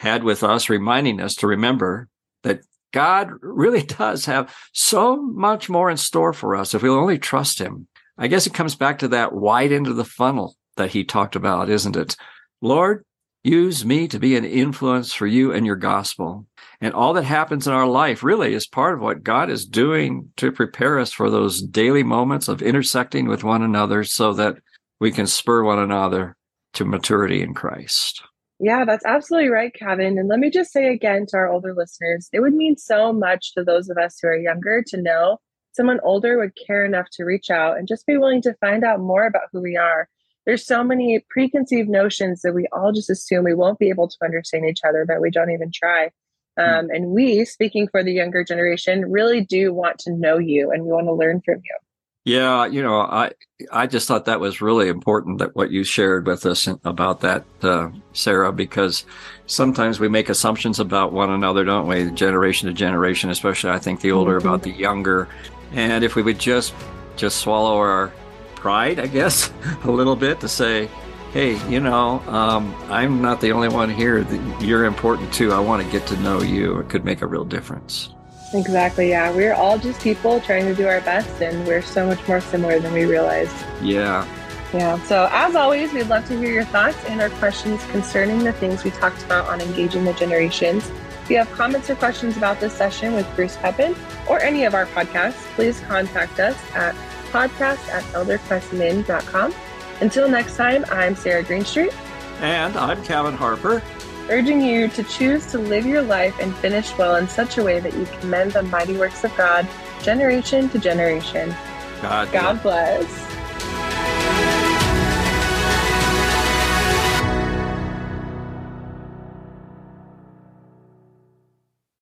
had 0.00 0.24
with 0.24 0.42
us, 0.42 0.68
reminding 0.68 1.20
us 1.20 1.36
to 1.36 1.46
remember 1.46 2.08
that 2.42 2.62
God 2.92 3.30
really 3.40 3.82
does 3.84 4.26
have 4.26 4.52
so 4.72 5.22
much 5.22 5.68
more 5.68 5.88
in 5.90 5.96
store 5.96 6.32
for 6.32 6.56
us 6.56 6.74
if 6.74 6.82
we'll 6.82 6.98
only 6.98 7.18
trust 7.18 7.60
him. 7.60 7.86
I 8.18 8.26
guess 8.26 8.46
it 8.46 8.54
comes 8.54 8.74
back 8.74 8.98
to 8.98 9.08
that 9.08 9.32
wide 9.32 9.70
end 9.70 9.86
of 9.86 9.96
the 9.96 10.04
funnel 10.04 10.56
that 10.76 10.90
he 10.90 11.04
talked 11.04 11.36
about, 11.36 11.70
isn't 11.70 11.96
it? 11.96 12.16
Lord, 12.60 13.04
use 13.44 13.84
me 13.84 14.08
to 14.08 14.18
be 14.18 14.36
an 14.36 14.44
influence 14.44 15.12
for 15.12 15.26
you 15.26 15.52
and 15.52 15.64
your 15.64 15.76
gospel. 15.76 16.46
And 16.80 16.92
all 16.94 17.12
that 17.14 17.24
happens 17.24 17.66
in 17.66 17.72
our 17.72 17.86
life 17.86 18.22
really 18.22 18.54
is 18.54 18.66
part 18.66 18.94
of 18.94 19.00
what 19.00 19.22
God 19.22 19.50
is 19.50 19.64
doing 19.64 20.30
to 20.36 20.50
prepare 20.50 20.98
us 20.98 21.12
for 21.12 21.30
those 21.30 21.62
daily 21.62 22.02
moments 22.02 22.48
of 22.48 22.60
intersecting 22.60 23.28
with 23.28 23.44
one 23.44 23.62
another 23.62 24.02
so 24.02 24.32
that 24.34 24.58
we 25.00 25.12
can 25.12 25.26
spur 25.26 25.62
one 25.62 25.78
another 25.78 26.36
to 26.74 26.84
maturity 26.84 27.40
in 27.40 27.54
Christ. 27.54 28.22
Yeah, 28.60 28.84
that's 28.84 29.06
absolutely 29.06 29.50
right, 29.50 29.72
Kevin. 29.72 30.18
And 30.18 30.28
let 30.28 30.40
me 30.40 30.50
just 30.50 30.72
say 30.72 30.92
again 30.92 31.26
to 31.28 31.36
our 31.36 31.48
older 31.48 31.74
listeners, 31.74 32.28
it 32.32 32.40
would 32.40 32.54
mean 32.54 32.76
so 32.76 33.12
much 33.12 33.54
to 33.54 33.62
those 33.62 33.88
of 33.88 33.96
us 33.96 34.18
who 34.20 34.28
are 34.28 34.36
younger 34.36 34.82
to 34.88 35.00
know 35.00 35.38
someone 35.78 36.00
older 36.02 36.36
would 36.36 36.58
care 36.66 36.84
enough 36.84 37.06
to 37.12 37.24
reach 37.24 37.50
out 37.50 37.78
and 37.78 37.86
just 37.86 38.04
be 38.04 38.18
willing 38.18 38.42
to 38.42 38.52
find 38.54 38.82
out 38.82 38.98
more 38.98 39.24
about 39.24 39.44
who 39.52 39.62
we 39.62 39.76
are. 39.76 40.08
There's 40.44 40.66
so 40.66 40.82
many 40.82 41.24
preconceived 41.30 41.88
notions 41.88 42.42
that 42.42 42.52
we 42.52 42.66
all 42.72 42.92
just 42.92 43.08
assume 43.08 43.44
we 43.44 43.54
won't 43.54 43.78
be 43.78 43.88
able 43.88 44.08
to 44.08 44.16
understand 44.24 44.66
each 44.66 44.80
other 44.86 45.04
that 45.06 45.20
we 45.20 45.30
don't 45.30 45.52
even 45.52 45.70
try. 45.72 46.10
Um, 46.58 46.90
and 46.90 47.10
we, 47.10 47.44
speaking 47.44 47.86
for 47.86 48.02
the 48.02 48.12
younger 48.12 48.42
generation, 48.42 49.08
really 49.08 49.40
do 49.40 49.72
want 49.72 50.00
to 50.00 50.12
know 50.12 50.38
you 50.38 50.72
and 50.72 50.82
we 50.82 50.90
want 50.90 51.06
to 51.06 51.12
learn 51.12 51.40
from 51.44 51.56
you. 51.56 51.76
Yeah, 52.24 52.66
you 52.66 52.82
know, 52.82 53.00
I 53.00 53.30
I 53.72 53.86
just 53.86 54.06
thought 54.06 54.26
that 54.26 54.40
was 54.40 54.60
really 54.60 54.88
important 54.88 55.38
that 55.38 55.56
what 55.56 55.70
you 55.70 55.82
shared 55.82 56.26
with 56.26 56.44
us 56.44 56.68
about 56.84 57.20
that, 57.20 57.44
uh, 57.62 57.88
Sarah, 58.12 58.52
because 58.52 59.06
sometimes 59.46 59.98
we 59.98 60.08
make 60.08 60.28
assumptions 60.28 60.78
about 60.78 61.12
one 61.12 61.30
another, 61.30 61.64
don't 61.64 61.86
we? 61.86 62.10
Generation 62.10 62.68
to 62.68 62.74
generation, 62.74 63.30
especially 63.30 63.70
I 63.70 63.78
think 63.78 64.02
the 64.02 64.12
older 64.12 64.38
mm-hmm. 64.38 64.46
about 64.46 64.62
the 64.62 64.72
younger. 64.72 65.28
And 65.72 66.04
if 66.04 66.14
we 66.14 66.22
would 66.22 66.38
just 66.38 66.74
just 67.16 67.38
swallow 67.38 67.76
our 67.76 68.12
pride, 68.54 68.98
I 68.98 69.06
guess, 69.06 69.50
a 69.84 69.90
little 69.90 70.16
bit 70.16 70.40
to 70.40 70.48
say, 70.48 70.88
hey, 71.32 71.58
you 71.68 71.80
know, 71.80 72.20
um, 72.26 72.74
I'm 72.88 73.20
not 73.20 73.40
the 73.40 73.52
only 73.52 73.68
one 73.68 73.90
here. 73.90 74.26
You're 74.60 74.84
important 74.84 75.32
too. 75.32 75.52
I 75.52 75.60
want 75.60 75.84
to 75.84 75.90
get 75.90 76.06
to 76.08 76.16
know 76.18 76.40
you. 76.42 76.78
It 76.78 76.88
could 76.88 77.04
make 77.04 77.22
a 77.22 77.26
real 77.26 77.44
difference. 77.44 78.10
Exactly. 78.54 79.10
Yeah. 79.10 79.30
We're 79.34 79.54
all 79.54 79.78
just 79.78 80.00
people 80.00 80.40
trying 80.40 80.64
to 80.64 80.74
do 80.74 80.86
our 80.86 81.02
best, 81.02 81.42
and 81.42 81.66
we're 81.66 81.82
so 81.82 82.06
much 82.06 82.26
more 82.26 82.40
similar 82.40 82.80
than 82.80 82.92
we 82.94 83.04
realized. 83.04 83.54
Yeah. 83.82 84.26
Yeah. 84.72 85.02
So, 85.04 85.28
as 85.32 85.54
always, 85.54 85.92
we'd 85.92 86.08
love 86.08 86.26
to 86.28 86.38
hear 86.38 86.50
your 86.50 86.64
thoughts 86.64 86.98
and 87.06 87.20
our 87.20 87.30
questions 87.30 87.84
concerning 87.86 88.44
the 88.44 88.52
things 88.52 88.84
we 88.84 88.90
talked 88.90 89.22
about 89.22 89.46
on 89.48 89.60
engaging 89.60 90.04
the 90.04 90.12
generations. 90.14 90.90
If 91.28 91.32
you 91.32 91.38
have 91.40 91.52
comments 91.52 91.90
or 91.90 91.94
questions 91.94 92.38
about 92.38 92.58
this 92.58 92.72
session 92.72 93.12
with 93.12 93.26
Bruce 93.36 93.54
Peppin 93.58 93.94
or 94.30 94.40
any 94.40 94.64
of 94.64 94.72
our 94.72 94.86
podcasts, 94.86 95.44
please 95.56 95.78
contact 95.80 96.40
us 96.40 96.56
at 96.74 96.94
podcast 97.30 97.86
at 97.90 98.02
elderquestmin.com. 98.14 99.54
Until 100.00 100.26
next 100.26 100.56
time, 100.56 100.86
I'm 100.90 101.14
Sarah 101.14 101.44
Greenstreet. 101.44 101.92
And 102.40 102.74
I'm 102.78 103.04
Kevin 103.04 103.34
Harper 103.34 103.82
urging 104.30 104.62
you 104.62 104.88
to 104.88 105.02
choose 105.02 105.44
to 105.48 105.58
live 105.58 105.84
your 105.84 106.00
life 106.00 106.34
and 106.40 106.54
finish 106.56 106.96
well 106.96 107.16
in 107.16 107.28
such 107.28 107.58
a 107.58 107.62
way 107.62 107.78
that 107.78 107.92
you 107.92 108.06
commend 108.20 108.52
the 108.52 108.62
mighty 108.62 108.96
works 108.96 109.22
of 109.22 109.36
God, 109.36 109.68
generation 110.02 110.70
to 110.70 110.78
generation. 110.78 111.54
God, 112.00 112.32
God 112.32 112.62
bless. 112.62 113.27